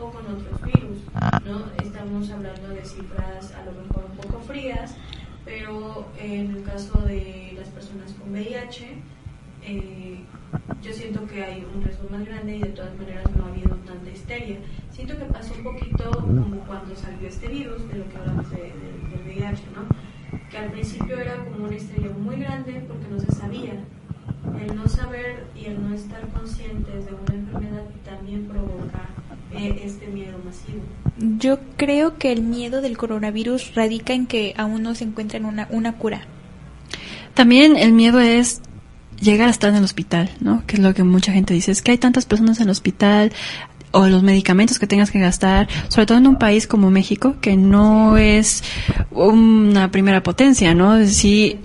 O 0.03 0.11
con 0.11 0.25
otros 0.27 0.61
virus, 0.63 0.99
¿no? 1.45 1.63
Estamos 1.83 2.29
hablando 2.29 2.69
de 2.69 2.83
cifras 2.85 3.53
a 3.53 3.63
lo 3.65 3.71
mejor 3.71 4.05
un 4.09 4.17
poco 4.17 4.39
frías, 4.41 4.95
pero 5.45 6.07
en 6.19 6.51
el 6.55 6.63
caso 6.63 6.99
de 7.01 7.53
las 7.57 7.67
personas 7.69 8.13
con 8.13 8.31
VIH, 8.31 8.87
eh, 9.65 10.19
yo 10.81 10.93
siento 10.93 11.25
que 11.25 11.43
hay 11.43 11.65
un 11.73 11.83
riesgo 11.83 12.07
más 12.09 12.25
grande 12.25 12.57
y 12.57 12.59
de 12.59 12.69
todas 12.69 12.95
maneras 12.97 13.23
no 13.35 13.45
ha 13.45 13.47
habido 13.49 13.75
tanta 13.77 14.09
histeria. 14.11 14.57
Siento 14.91 15.17
que 15.17 15.25
pasó 15.25 15.53
un 15.55 15.63
poquito 15.63 16.11
como 16.11 16.57
cuando 16.67 16.95
salió 16.95 17.27
este 17.27 17.47
virus, 17.47 17.87
de 17.89 17.95
lo 17.99 18.09
que 18.09 18.17
hablamos 18.17 18.49
de, 18.51 18.57
de- 18.57 19.17
del 19.17 19.21
VIH, 19.25 19.63
¿no? 19.75 20.39
Que 20.49 20.57
al 20.57 20.71
principio 20.71 21.17
era 21.17 21.35
como 21.45 21.65
una 21.65 21.75
histeria 21.75 22.09
muy 22.11 22.35
grande 22.37 22.83
porque 22.87 23.07
no 23.09 23.19
se 23.19 23.31
sabía. 23.31 23.73
El 24.59 24.75
no 24.75 24.87
saber 24.87 25.45
y 25.55 25.65
el 25.65 25.81
no 25.81 25.95
estar 25.95 26.27
conscientes 26.29 27.05
de 27.05 27.13
una 27.13 27.33
enfermedad 27.33 27.83
también 28.05 28.45
este 29.71 30.07
miedo 30.07 30.37
masivo. 30.43 30.81
Yo 31.39 31.59
creo 31.77 32.17
que 32.17 32.31
el 32.31 32.41
miedo 32.41 32.81
del 32.81 32.97
coronavirus 32.97 33.75
radica 33.75 34.13
en 34.13 34.25
que 34.25 34.53
aún 34.57 34.83
no 34.83 34.95
se 34.95 35.03
encuentra 35.03 35.39
una, 35.39 35.67
una 35.71 35.93
cura. 35.93 36.21
También 37.33 37.77
el 37.77 37.93
miedo 37.93 38.19
es 38.19 38.61
llegar 39.19 39.47
a 39.47 39.51
estar 39.51 39.69
en 39.69 39.77
el 39.77 39.83
hospital, 39.83 40.29
¿no? 40.39 40.63
Que 40.67 40.75
es 40.75 40.81
lo 40.81 40.93
que 40.93 41.03
mucha 41.03 41.31
gente 41.31 41.53
dice, 41.53 41.71
es 41.71 41.81
que 41.81 41.91
hay 41.91 41.97
tantas 41.97 42.25
personas 42.25 42.57
en 42.59 42.65
el 42.65 42.71
hospital 42.71 43.31
o 43.91 44.07
los 44.07 44.23
medicamentos 44.23 44.79
que 44.79 44.87
tengas 44.87 45.11
que 45.11 45.19
gastar, 45.19 45.67
sobre 45.87 46.07
todo 46.07 46.17
en 46.17 46.27
un 46.27 46.37
país 46.37 46.67
como 46.67 46.89
México, 46.89 47.35
que 47.41 47.55
no 47.55 48.17
es 48.17 48.63
una 49.11 49.91
primera 49.91 50.23
potencia, 50.23 50.73
¿no? 50.73 51.05
Sí, 51.05 51.59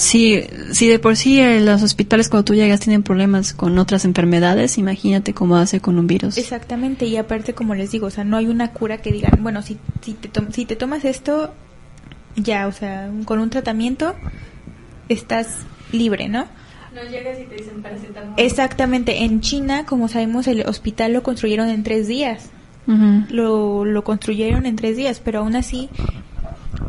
sí, 0.00 0.42
sí 0.72 0.88
de 0.88 0.98
por 0.98 1.16
sí 1.16 1.40
eh, 1.40 1.60
los 1.60 1.82
hospitales 1.82 2.28
cuando 2.28 2.44
tú 2.44 2.54
llegas 2.54 2.80
tienen 2.80 3.02
problemas 3.02 3.52
con 3.52 3.78
otras 3.78 4.04
enfermedades, 4.04 4.78
imagínate 4.78 5.34
cómo 5.34 5.56
hace 5.56 5.80
con 5.80 5.98
un 5.98 6.06
virus. 6.06 6.38
Exactamente, 6.38 7.06
y 7.06 7.16
aparte 7.16 7.54
como 7.54 7.74
les 7.74 7.90
digo, 7.90 8.06
o 8.06 8.10
sea, 8.10 8.24
no 8.24 8.36
hay 8.36 8.46
una 8.46 8.72
cura 8.72 8.98
que 8.98 9.12
digan, 9.12 9.38
bueno, 9.42 9.62
si, 9.62 9.78
si, 10.02 10.14
te, 10.14 10.28
tom- 10.28 10.50
si 10.52 10.64
te 10.64 10.76
tomas 10.76 11.04
esto, 11.04 11.52
ya, 12.36 12.66
o 12.66 12.72
sea, 12.72 13.10
con 13.24 13.38
un 13.40 13.50
tratamiento 13.50 14.14
estás 15.08 15.58
libre, 15.92 16.28
¿no? 16.28 16.46
No 16.94 17.02
llegas 17.08 17.38
y 17.40 17.44
te 17.44 17.56
dicen 17.56 17.82
paracetamol. 17.82 18.34
Exactamente, 18.36 19.22
en 19.24 19.40
China, 19.40 19.86
como 19.86 20.08
sabemos, 20.08 20.46
el 20.48 20.62
hospital 20.66 21.12
lo 21.12 21.22
construyeron 21.22 21.68
en 21.68 21.82
tres 21.84 22.08
días. 22.08 22.50
Lo, 23.28 23.84
lo 23.84 24.02
construyeron 24.02 24.66
en 24.66 24.74
tres 24.74 24.96
días, 24.96 25.20
pero 25.24 25.40
aún 25.40 25.54
así 25.54 25.88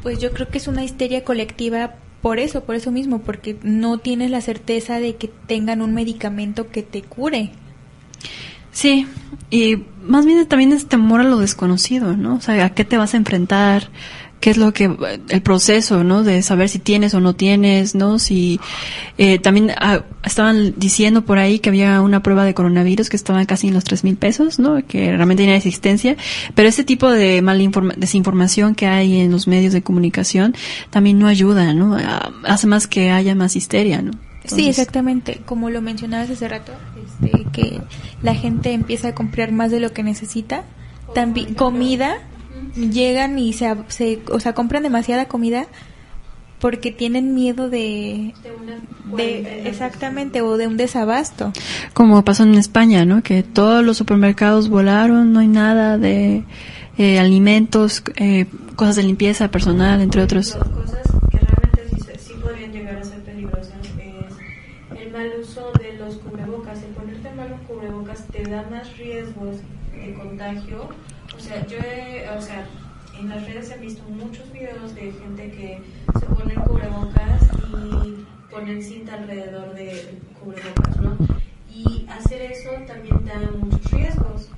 Pues 0.02 0.18
yo 0.18 0.32
creo 0.32 0.48
que 0.48 0.58
es 0.58 0.68
una 0.68 0.84
histeria 0.84 1.24
colectiva 1.24 1.94
por 2.22 2.40
eso, 2.40 2.64
por 2.64 2.76
eso 2.76 2.92
mismo, 2.92 3.20
porque 3.20 3.58
no 3.64 3.98
tienes 3.98 4.32
la 4.32 4.42
certeza 4.42 5.00
de 5.00 5.16
que 5.16 5.30
tengan 5.48 5.82
un 5.82 5.94
medicamento 5.94 6.70
que 6.70 6.84
te 6.84 7.02
cure. 7.02 7.52
Sí, 8.72 9.08
y 9.50 9.84
más 10.04 10.26
bien 10.26 10.46
también 10.48 10.72
es 10.72 10.88
temor 10.88 11.22
a 11.22 11.26
lo 11.26 11.38
desconocido, 11.38 12.16
¿no? 12.16 12.36
O 12.36 12.42
sea, 12.42 12.66
¿a 12.66 12.74
qué 12.74 12.86
te 12.86 12.98
vas 12.98 13.14
a 13.14 13.18
enfrentar? 13.18 13.90
Qué 14.42 14.50
es 14.50 14.58
lo 14.58 14.74
que 14.74 14.94
el 15.30 15.42
proceso 15.42 16.04
no 16.04 16.24
de 16.24 16.42
saber 16.42 16.68
si 16.68 16.80
tienes 16.80 17.14
o 17.14 17.22
no 17.22 17.36
tienes 17.36 17.96
no 17.96 18.20
si 18.20 18.60
eh, 19.18 19.40
también 19.40 19.72
ah, 19.78 20.04
estaban 20.26 20.74
diciendo 20.76 21.24
por 21.24 21.38
ahí 21.38 21.60
que 21.60 21.70
había 21.70 22.02
una 22.02 22.22
prueba 22.22 22.44
de 22.44 22.54
coronavirus 22.54 23.10
que 23.10 23.16
estaba 23.16 23.46
casi 23.46 23.70
en 23.70 23.76
los 23.76 23.86
tres 23.86 24.04
mil 24.04 24.18
pesos 24.18 24.60
no 24.60 24.86
que 24.86 25.16
realmente 25.16 25.44
tenía 25.44 25.56
existencia. 25.56 26.18
Pero 26.56 26.68
ese 26.68 26.84
tipo 26.84 27.10
de 27.10 27.42
mala 27.42 27.62
desinformación 27.96 28.76
que 28.76 28.88
hay 28.88 29.22
en 29.22 29.32
los 29.32 29.48
medios 29.48 29.72
de 29.72 29.84
comunicación 29.84 30.56
también 30.90 31.20
no 31.20 31.28
ayuda 31.28 31.74
no 31.74 31.96
hace 32.44 32.66
más 32.66 32.88
que 32.88 33.12
haya 33.12 33.36
más 33.36 33.56
histeria 33.56 34.02
no 34.02 34.12
sí, 34.46 34.68
exactamente. 34.68 35.42
Como 35.46 35.70
lo 35.70 35.82
mencionabas 35.82 36.30
hace 36.30 36.48
rato, 36.48 36.72
este, 37.06 37.46
que 37.52 37.82
la 38.24 38.34
gente 38.34 38.72
empieza 38.72 39.10
a 39.10 39.16
comprar 39.16 39.52
más 39.52 39.72
de 39.72 39.80
lo 39.80 39.94
que 39.94 40.04
necesita. 40.04 40.64
También 41.14 41.56
comida, 41.56 42.20
llegan 42.76 43.40
y 43.40 43.54
se, 43.54 43.72
o 43.72 44.40
sea, 44.40 44.54
compran 44.54 44.84
demasiada 44.84 45.28
comida 45.28 45.68
porque 46.62 46.92
tienen 46.92 47.34
miedo 47.34 47.70
de, 47.70 48.36
de, 49.18 49.68
exactamente 49.68 50.42
o 50.42 50.58
de 50.58 50.68
un 50.68 50.78
desabasto. 50.78 51.52
Como 51.94 52.24
pasó 52.24 52.44
en 52.44 52.54
España 52.54 53.04
no 53.04 53.24
que 53.24 53.42
todos 53.42 53.84
los 53.84 53.98
supermercados 53.98 54.70
volaron 54.70 55.34
no 55.34 55.40
hay 55.40 55.48
nada 55.48 55.98
de 55.98 56.44
eh, 57.00 57.20
alimentos 57.20 58.04
eh, 58.16 58.46
cosas 58.76 58.98
de 58.98 59.04
limpieza 59.04 59.50
personal 59.50 60.02
entre 60.02 60.22
otros. 60.22 60.54
cosas 60.54 61.02
que 61.32 61.40
realmente 61.40 62.20
sí, 62.20 62.34
podrían 62.42 62.72
llegar 62.72 62.98
a 62.98 63.04
ser 63.04 63.22
peligrosas 63.24 63.74
es 63.98 65.00
el 65.00 65.12
mal 65.12 65.32
uso 65.42 65.72
de 65.82 65.98
los 65.98 66.16
cubrebocas. 66.18 66.78
El 66.84 66.94
ponerte 66.94 67.32
mal 67.34 67.50
los 67.50 67.62
cubrebocas 67.62 68.24
te 68.28 68.44
da 68.44 68.68
más 68.70 68.96
riesgos 68.98 69.58
de 69.96 70.14
contagio 70.14 70.90
o 71.36 71.40
sea, 71.40 71.66
yo 71.68 71.78
o 72.38 72.42
sea, 72.42 72.66
en 73.18 73.30
las 73.30 73.46
redes 73.46 73.72
he 73.72 73.78
visto 73.78 74.04
muchos 74.10 74.52
videos 74.52 74.96
de 74.96 75.12
gente 75.12 75.52
que 75.52 75.80
se 76.20 76.26
pone 76.26 76.56
cubrebocas 76.56 77.44
y 78.06 78.26
ponen 78.50 78.84
cinta 78.84 79.16
alrededor 79.16 79.74
de 79.74 80.20
cubrebocas, 80.40 80.98
¿no? 80.98 81.18
Y 81.70 82.06
hacer 82.10 82.42
eso 82.42 82.70
también 82.88 83.26
da 83.26 83.40
muchos 83.58 83.92
riesgos. 83.92 84.50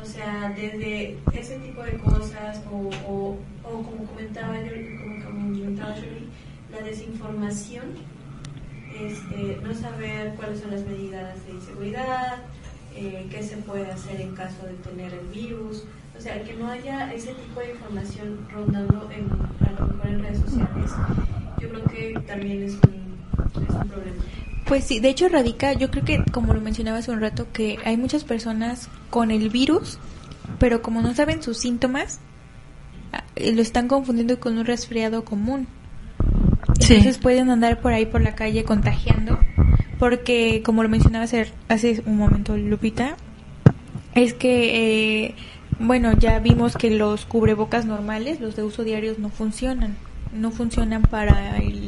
O 0.00 0.04
sea, 0.04 0.52
desde 0.56 1.18
ese 1.32 1.58
tipo 1.58 1.82
de 1.82 1.98
cosas 1.98 2.62
o, 2.70 2.90
o, 3.08 3.38
como 3.64 4.04
comentaba 4.06 4.60
yo, 4.60 4.72
como 5.24 5.24
comentaba 5.24 5.96
la 6.70 6.80
desinformación, 6.86 7.94
este, 8.94 9.58
no 9.62 9.74
saber 9.74 10.34
cuáles 10.36 10.60
son 10.60 10.70
las 10.70 10.82
medidas 10.86 11.34
de 11.46 11.60
seguridad, 11.60 12.38
eh, 12.96 13.26
qué 13.30 13.42
se 13.42 13.56
puede 13.58 13.90
hacer 13.90 14.20
en 14.20 14.34
caso 14.34 14.66
de 14.66 14.74
tener 14.74 15.12
el 15.12 15.26
virus, 15.28 15.84
o 16.16 16.20
sea, 16.20 16.42
que 16.42 16.54
no 16.54 16.68
haya 16.68 17.12
ese 17.12 17.34
tipo 17.34 17.60
de 17.60 17.72
información 17.72 18.46
rondando 18.50 19.10
en, 19.10 19.30
a 19.66 19.70
lo 19.72 19.86
mejor 19.88 20.06
en 20.06 20.22
redes 20.22 20.40
sociales, 20.40 20.90
yo 21.60 21.68
creo 21.68 21.84
que 21.84 22.20
también 22.26 22.62
es 22.62 22.74
un, 22.74 23.62
es 23.62 23.74
un 23.74 23.88
problema. 23.88 24.22
Pues 24.66 24.84
sí, 24.84 24.98
de 24.98 25.10
hecho 25.10 25.28
radica, 25.28 25.74
yo 25.74 25.90
creo 25.90 26.04
que 26.04 26.24
como 26.32 26.54
lo 26.54 26.60
mencionaba 26.60 26.98
hace 26.98 27.10
un 27.10 27.20
rato, 27.20 27.46
que 27.52 27.78
hay 27.84 27.96
muchas 27.96 28.24
personas 28.24 28.88
con 29.10 29.30
el 29.30 29.50
virus, 29.50 29.98
pero 30.58 30.82
como 30.82 31.02
no 31.02 31.14
saben 31.14 31.42
sus 31.42 31.58
síntomas, 31.58 32.20
ah, 33.12 33.24
lo 33.36 33.62
están 33.62 33.88
confundiendo 33.88 34.40
con 34.40 34.58
un 34.58 34.64
resfriado 34.64 35.24
común. 35.24 35.68
Entonces 36.80 37.18
pueden 37.18 37.50
andar 37.50 37.80
por 37.80 37.92
ahí 37.92 38.06
por 38.06 38.20
la 38.20 38.34
calle 38.34 38.64
contagiando, 38.64 39.38
porque 39.98 40.62
como 40.64 40.82
lo 40.82 40.88
mencionaba 40.88 41.24
hace, 41.24 41.52
hace 41.68 42.02
un 42.06 42.16
momento 42.16 42.56
Lupita, 42.56 43.16
es 44.14 44.34
que 44.34 45.26
eh, 45.26 45.34
bueno, 45.78 46.12
ya 46.18 46.38
vimos 46.38 46.74
que 46.74 46.90
los 46.90 47.26
cubrebocas 47.26 47.84
normales, 47.84 48.40
los 48.40 48.56
de 48.56 48.62
uso 48.62 48.82
diario, 48.82 49.14
no 49.18 49.28
funcionan. 49.28 49.96
No 50.32 50.50
funcionan 50.50 51.02
para 51.02 51.58
el... 51.58 51.85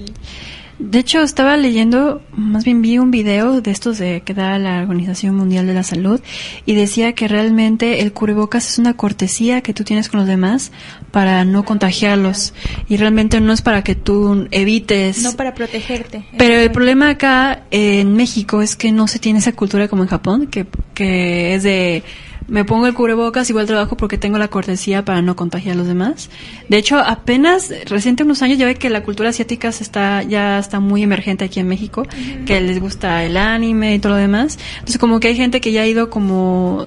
De 0.79 1.01
hecho, 1.01 1.23
estaba 1.23 1.57
leyendo, 1.57 2.23
más 2.33 2.64
bien 2.64 2.83
vi 2.83 2.99
un 2.99 3.11
video 3.11 3.61
de 3.61 3.71
estos 3.73 3.99
de 3.99 4.23
que 4.25 4.33
da 4.33 4.59
la 4.59 4.83
Organización 4.83 5.35
Mundial 5.35 5.67
de 5.67 5.75
la 5.75 5.83
Salud 5.83 6.21
y 6.67 6.77
decía 6.77 7.14
que 7.14 7.27
realmente 7.27 8.01
el 8.01 8.12
cubrebocas 8.12 8.69
es 8.69 8.79
una 8.79 8.95
cortesía 8.95 9.61
que 9.61 9.75
tú 9.75 9.83
tienes 9.83 10.09
con 10.09 10.21
los 10.21 10.29
demás 10.29 10.71
para 11.11 11.45
no 11.45 11.64
contagiarlos 11.64 12.55
y 12.88 12.97
realmente 12.97 13.41
no 13.41 13.53
es 13.53 13.61
para 13.61 13.83
que 13.83 13.97
tú 13.97 14.47
evites. 14.53 15.23
No 15.25 15.33
para 15.33 15.53
protegerte. 15.53 16.25
Pero 16.37 16.55
el 16.55 16.71
problema 16.71 17.11
acá 17.11 17.64
en 17.73 18.14
México 18.14 18.62
es 18.62 18.77
que 18.77 18.93
no 18.93 19.09
se 19.09 19.19
tiene 19.19 19.41
esa 19.41 19.53
cultura 19.53 19.88
como 19.88 20.05
en 20.05 20.09
Japón, 20.09 20.47
que, 20.47 20.67
que 20.95 21.57
es 21.57 21.64
de 21.64 22.05
me 22.48 22.64
pongo 22.64 22.87
el 22.87 22.94
cubrebocas 22.94 23.48
igual 23.50 23.66
trabajo 23.66 23.96
porque 23.96 24.16
tengo 24.16 24.38
la 24.38 24.48
cortesía 24.48 25.04
para 25.04 25.20
no 25.20 25.37
contagiar 25.37 25.74
a 25.74 25.78
los 25.78 25.87
demás. 25.87 26.30
De 26.68 26.78
hecho, 26.78 26.98
apenas 26.98 27.72
reciente 27.87 28.24
unos 28.24 28.42
años 28.42 28.58
ya 28.58 28.66
ve 28.66 28.74
que 28.74 28.88
la 28.88 29.02
cultura 29.02 29.28
asiática 29.28 29.70
se 29.70 29.84
está 29.84 30.22
ya 30.22 30.58
está 30.58 30.80
muy 30.80 31.02
emergente 31.02 31.44
aquí 31.44 31.61
en 31.61 31.68
México, 31.68 32.06
que 32.46 32.61
les 32.61 32.80
gusta 32.80 33.22
el 33.24 33.37
anime 33.37 33.94
y 33.94 33.98
todo 33.98 34.12
lo 34.12 34.18
demás. 34.18 34.58
Entonces, 34.74 34.98
como 34.98 35.20
que 35.20 35.28
hay 35.28 35.37
gente 35.37 35.61
que 35.61 35.72
ya 35.72 35.82
ha 35.82 35.87
ido 35.87 36.08
como 36.08 36.87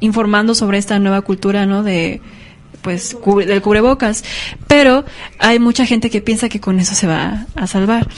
informando 0.00 0.54
sobre 0.54 0.78
esta 0.78 0.98
nueva 0.98 1.22
cultura, 1.22 1.66
¿no? 1.66 1.82
De 1.82 2.20
pues 2.82 3.16
del 3.46 3.60
cubrebocas, 3.60 4.24
pero 4.66 5.04
hay 5.38 5.58
mucha 5.58 5.84
gente 5.84 6.10
que 6.10 6.20
piensa 6.20 6.48
que 6.48 6.60
con 6.60 6.78
eso 6.78 6.94
se 6.94 7.06
va 7.06 7.46
a 7.56 7.66
salvar. 7.66 8.08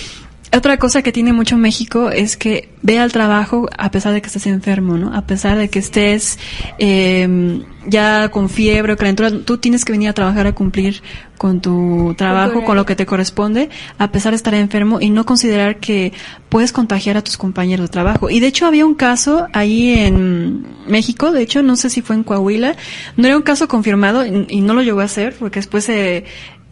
Otra 0.52 0.78
cosa 0.78 1.02
que 1.02 1.12
tiene 1.12 1.32
mucho 1.32 1.56
México 1.56 2.10
es 2.10 2.36
que 2.36 2.70
ve 2.82 2.98
al 2.98 3.12
trabajo 3.12 3.68
a 3.78 3.92
pesar 3.92 4.12
de 4.12 4.20
que 4.20 4.26
estés 4.26 4.46
enfermo, 4.46 4.98
¿no? 4.98 5.14
A 5.14 5.22
pesar 5.22 5.56
de 5.56 5.68
que 5.68 5.78
estés 5.78 6.40
eh, 6.78 7.62
ya 7.86 8.30
con 8.30 8.48
fiebre 8.48 8.94
o 8.94 8.96
calentura, 8.96 9.30
tú 9.30 9.58
tienes 9.58 9.84
que 9.84 9.92
venir 9.92 10.08
a 10.08 10.12
trabajar 10.12 10.48
a 10.48 10.52
cumplir 10.52 11.02
con 11.38 11.60
tu 11.60 12.14
trabajo, 12.18 12.64
con 12.64 12.76
lo 12.76 12.84
que 12.84 12.96
te 12.96 13.06
corresponde, 13.06 13.70
a 13.96 14.10
pesar 14.10 14.32
de 14.32 14.36
estar 14.36 14.52
enfermo 14.54 15.00
y 15.00 15.08
no 15.10 15.24
considerar 15.24 15.78
que 15.78 16.12
puedes 16.48 16.72
contagiar 16.72 17.16
a 17.16 17.22
tus 17.22 17.36
compañeros 17.36 17.84
de 17.84 17.92
trabajo. 17.92 18.28
Y 18.28 18.40
de 18.40 18.48
hecho 18.48 18.66
había 18.66 18.84
un 18.84 18.94
caso 18.94 19.46
ahí 19.52 20.00
en 20.00 20.66
México, 20.88 21.30
de 21.30 21.42
hecho 21.42 21.62
no 21.62 21.76
sé 21.76 21.90
si 21.90 22.02
fue 22.02 22.16
en 22.16 22.24
Coahuila, 22.24 22.74
no 23.16 23.26
era 23.26 23.36
un 23.36 23.42
caso 23.42 23.68
confirmado 23.68 24.26
y, 24.26 24.46
y 24.48 24.60
no 24.62 24.74
lo 24.74 24.82
llegó 24.82 25.00
a 25.00 25.04
hacer 25.04 25.34
porque 25.38 25.60
después 25.60 25.84
se 25.84 26.24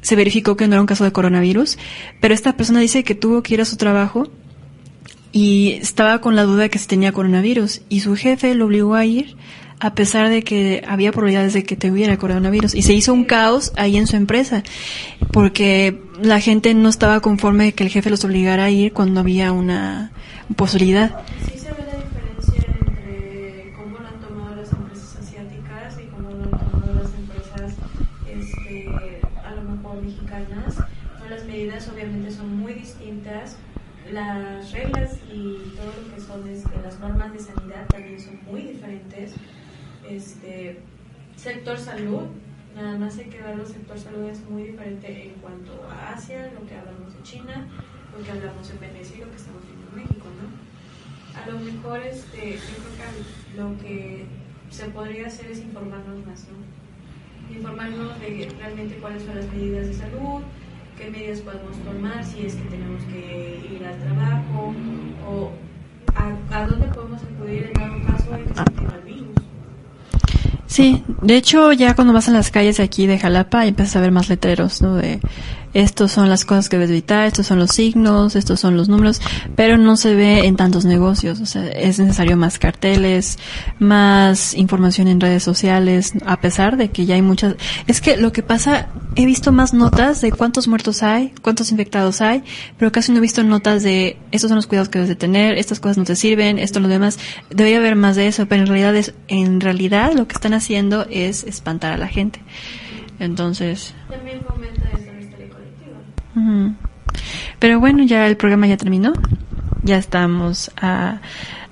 se 0.03 0.17
verificó 0.17 0.57
que 0.57 0.67
no 0.67 0.75
era 0.75 0.81
un 0.81 0.87
caso 0.87 1.05
de 1.05 1.13
coronavirus, 1.13 1.79
pero 2.21 2.35
esta 2.35 2.57
persona 2.57 2.81
dice 2.81 3.05
que 3.05 3.15
tuvo 3.15 3.43
que 3.43 3.55
ir 3.55 3.61
a 3.61 3.65
su 3.65 3.77
trabajo 3.77 4.29
y 5.33 5.73
estaba 5.81 6.21
con 6.21 6.37
la 6.37 6.45
duda 6.45 6.63
de 6.63 6.71
que 6.71 6.79
se 6.79 6.87
tenía 6.87 7.13
coronavirus 7.13 7.83
y 7.89 8.01
su 8.01 8.17
jefe 8.17 8.55
lo 8.55 8.67
obligó 8.67 8.95
a 8.95 9.05
ir 9.05 9.37
a 9.81 9.95
pesar 9.95 10.29
de 10.29 10.43
que 10.43 10.83
había 10.89 11.13
probabilidades 11.13 11.53
de 11.53 11.63
que 11.63 11.77
tuviera 11.77 12.17
coronavirus 12.17 12.75
y 12.75 12.83
se 12.83 12.95
hizo 12.95 13.13
un 13.13 13.25
caos 13.25 13.73
ahí 13.77 13.97
en 13.97 14.07
su 14.07 14.17
empresa 14.17 14.65
porque 15.33 16.01
la 16.21 16.41
gente 16.41 16.75
no 16.75 16.89
estaba 16.89 17.21
conforme 17.21 17.67
de 17.67 17.73
que 17.75 17.85
el 17.85 17.91
jefe 17.91 18.11
los 18.11 18.25
obligara 18.25 18.65
a 18.65 18.71
ir 18.71 18.93
cuando 18.93 19.21
había 19.21 19.53
una 19.53 20.11
posibilidad. 20.57 21.23
Las 34.13 34.73
reglas 34.73 35.17
y 35.33 35.75
todo 35.77 35.93
lo 36.03 36.15
que 36.15 36.21
son 36.21 36.49
este, 36.49 36.81
las 36.83 36.99
normas 37.01 37.33
de 37.33 37.39
sanidad 37.39 37.87
también 37.89 38.21
son 38.21 38.39
muy 38.45 38.63
diferentes. 38.63 39.35
Este, 40.09 40.81
sector 41.37 41.79
salud, 41.79 42.23
nada 42.75 42.99
más 42.99 43.19
hay 43.19 43.27
que 43.27 43.41
verlo, 43.41 43.67
sector 43.67 43.99
salud 43.99 44.29
es 44.29 44.41
muy 44.49 44.65
diferente 44.65 45.29
en 45.29 45.35
cuanto 45.35 45.89
a 45.91 46.15
Asia, 46.15 46.51
lo 46.59 46.67
que 46.67 46.75
hablamos 46.75 47.15
de 47.15 47.23
China, 47.23 47.67
lo 48.17 48.25
que 48.25 48.31
hablamos 48.31 48.71
en 48.71 48.81
Venecia 48.81 49.17
y 49.17 49.21
lo 49.21 49.31
que 49.31 49.37
estamos 49.37 49.63
viendo 49.65 49.87
en 49.91 49.97
México, 49.97 50.27
¿no? 50.41 51.41
A 51.41 51.47
lo 51.47 51.59
mejor 51.61 52.01
este, 52.01 52.53
yo 52.53 52.77
creo 52.83 52.97
que 52.97 53.57
lo 53.57 53.79
que 53.79 54.27
se 54.71 54.87
podría 54.87 55.27
hacer 55.27 55.51
es 55.51 55.59
informarnos 55.59 56.27
más, 56.27 56.47
¿no? 56.49 56.78
Informarnos 57.55 58.21
de 58.21 58.53
realmente 58.59 58.97
cuáles 58.97 59.23
son 59.23 59.37
las 59.37 59.47
medidas 59.53 59.87
de 59.87 59.95
salud, 59.95 60.43
qué 60.97 61.11
medidas 61.11 61.41
podemos 61.41 61.77
tomar 61.85 62.25
si 62.25 62.47
es 62.47 62.55
que 62.55 62.69
tenemos 62.69 63.03
que 63.05 63.69
ir 63.73 63.85
al 63.87 63.99
trabajo 63.99 64.75
o 65.27 65.51
a, 66.15 66.67
dónde 66.67 66.87
podemos 66.89 67.23
acudir 67.23 67.71
en 67.75 67.81
dado 67.81 68.07
caso 68.07 68.31
de 68.33 68.43
que 68.45 68.55
se 68.55 68.65
tenga 68.65 68.95
el 68.97 69.03
virus. 69.03 69.29
Sí, 70.67 71.03
de 71.23 71.37
hecho 71.37 71.73
ya 71.73 71.95
cuando 71.95 72.13
vas 72.13 72.29
a 72.29 72.33
las 72.33 72.51
calles 72.51 72.77
de 72.77 72.83
aquí 72.83 73.07
de 73.07 73.19
Jalapa 73.19 73.67
empiezas 73.67 73.97
a 73.97 74.01
ver 74.01 74.13
más 74.13 74.29
letreros, 74.29 74.83
¿no? 74.83 74.97
De 74.97 75.21
estos 75.75 76.13
son 76.13 76.29
las 76.29 76.45
cosas 76.45 76.69
que 76.69 76.77
debes 76.77 76.91
evitar, 76.91 77.27
estos 77.27 77.47
son 77.47 77.59
los 77.59 77.71
signos, 77.71 78.37
estos 78.37 78.61
son 78.61 78.77
los 78.77 78.89
números, 78.89 79.21
pero 79.57 79.77
no 79.77 79.97
se 79.97 80.15
ve 80.15 80.47
en 80.47 80.57
tantos 80.57 80.85
negocios. 80.85 81.41
O 81.41 81.47
sea, 81.47 81.69
es 81.69 81.99
necesario 81.99 82.37
más 82.37 82.59
carteles, 82.59 83.39
más 83.79 84.55
información 84.55 85.09
en 85.09 85.21
redes 85.21 85.43
sociales, 85.43 86.13
a 86.27 86.41
pesar 86.41 86.77
de 86.77 86.91
que 86.91 87.07
ya 87.07 87.15
hay 87.15 87.23
muchas. 87.23 87.57
Es 87.87 88.01
que 88.01 88.17
lo 88.17 88.33
que 88.33 88.43
pasa, 88.43 88.89
he 89.15 89.27
visto 89.27 89.53
más 89.53 89.75
notas 89.75 90.21
de 90.21 90.33
cuántos 90.33 90.69
muertos 90.69 91.03
hay, 91.03 91.33
cuántos 91.43 91.71
infectados 91.71 92.21
hay, 92.21 92.43
pero 92.79 92.93
casi 92.93 93.13
no 93.13 93.19
he 93.19 93.21
visto 93.21 93.43
notas 93.43 93.83
de 93.83 94.17
estos 94.31 94.49
son 94.49 94.57
los 94.57 94.67
cuidados 94.67 94.89
que 94.89 94.99
debes 94.99 95.09
de 95.09 95.17
tener, 95.17 95.59
estas 95.59 95.81
cosas 95.81 95.99
no 95.99 96.05
te 96.05 96.17
sirven, 96.17 96.59
esto 96.59 96.81
lo 96.81 96.89
demás. 96.89 97.19
Debería 97.51 97.79
haber 97.79 97.97
más 97.97 98.17
de 98.17 98.27
eso, 98.27 98.47
pero 98.47 98.63
en 98.63 98.69
realidad 98.69 98.97
es, 98.97 99.15
en 99.29 99.61
realidad 99.61 100.13
lo 100.15 100.27
que 100.27 100.35
están 100.35 100.55
haciendo 100.55 101.07
es 101.11 101.45
espantar 101.45 101.93
a 101.93 101.99
la 101.99 102.09
gente. 102.09 102.41
Entonces 103.19 103.95
en 104.11 105.21
historia 105.21 105.49
colectiva. 105.49 105.99
Ujú. 106.28 106.28
Pero 107.59 107.81
bueno, 107.81 108.05
ya 108.05 108.27
el 108.27 108.37
programa 108.37 108.67
ya 108.67 108.77
terminó. 108.77 109.13
Ya 109.83 109.97
estamos 109.97 110.71
a 110.81 111.21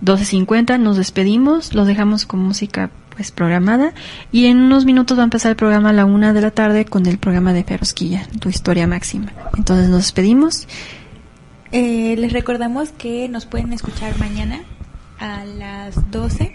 12.50. 0.02 0.78
Nos 0.80 0.96
despedimos. 0.96 1.74
Los 1.74 1.86
dejamos 1.86 2.26
con 2.26 2.40
música 2.40 2.90
pues 3.16 3.32
programada. 3.32 3.92
Y 4.30 4.46
en 4.46 4.58
unos 4.58 4.84
minutos 4.84 5.18
va 5.18 5.22
a 5.22 5.24
empezar 5.24 5.50
el 5.50 5.56
programa 5.56 5.90
a 5.90 5.92
la 5.92 6.04
una 6.04 6.32
de 6.32 6.40
la 6.42 6.50
tarde 6.50 6.84
con 6.84 7.06
el 7.06 7.18
programa 7.18 7.52
de 7.52 7.64
Ferrosquilla, 7.64 8.26
tu 8.40 8.48
historia 8.48 8.86
máxima. 8.86 9.32
Entonces 9.56 9.88
nos 9.88 10.02
despedimos. 10.02 10.68
Eh, 11.72 12.14
les 12.16 12.32
recordamos 12.32 12.90
que 12.90 13.28
nos 13.28 13.46
pueden 13.46 13.72
escuchar 13.72 14.18
mañana 14.18 14.60
a 15.18 15.44
las 15.44 16.10
12 16.10 16.52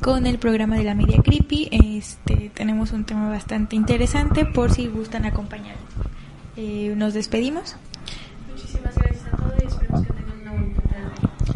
con 0.00 0.26
el 0.26 0.38
programa 0.38 0.76
de 0.76 0.84
la 0.84 0.94
Media 0.94 1.22
Creepy. 1.22 1.68
Este, 1.70 2.50
tenemos 2.52 2.92
un 2.92 3.04
tema 3.04 3.30
bastante 3.30 3.76
interesante 3.76 4.44
por 4.44 4.72
si 4.72 4.88
gustan 4.88 5.24
acompañarnos. 5.24 5.84
Eh, 6.56 6.94
nos 6.96 7.14
despedimos. 7.14 7.76
Muchísimas 8.50 8.94
gracias 8.96 9.26
a 9.32 9.36
todos 9.36 9.54
y 9.62 9.66
esperemos 9.66 10.06
que 10.06 10.12
tengan 10.12 10.40
una 10.42 10.52
bonita 10.52 10.82
tarde. 10.82 11.10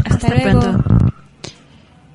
Hasta, 0.04 0.26
Hasta 0.26 0.44
luego. 0.44 0.60
pronto. 0.60 1.09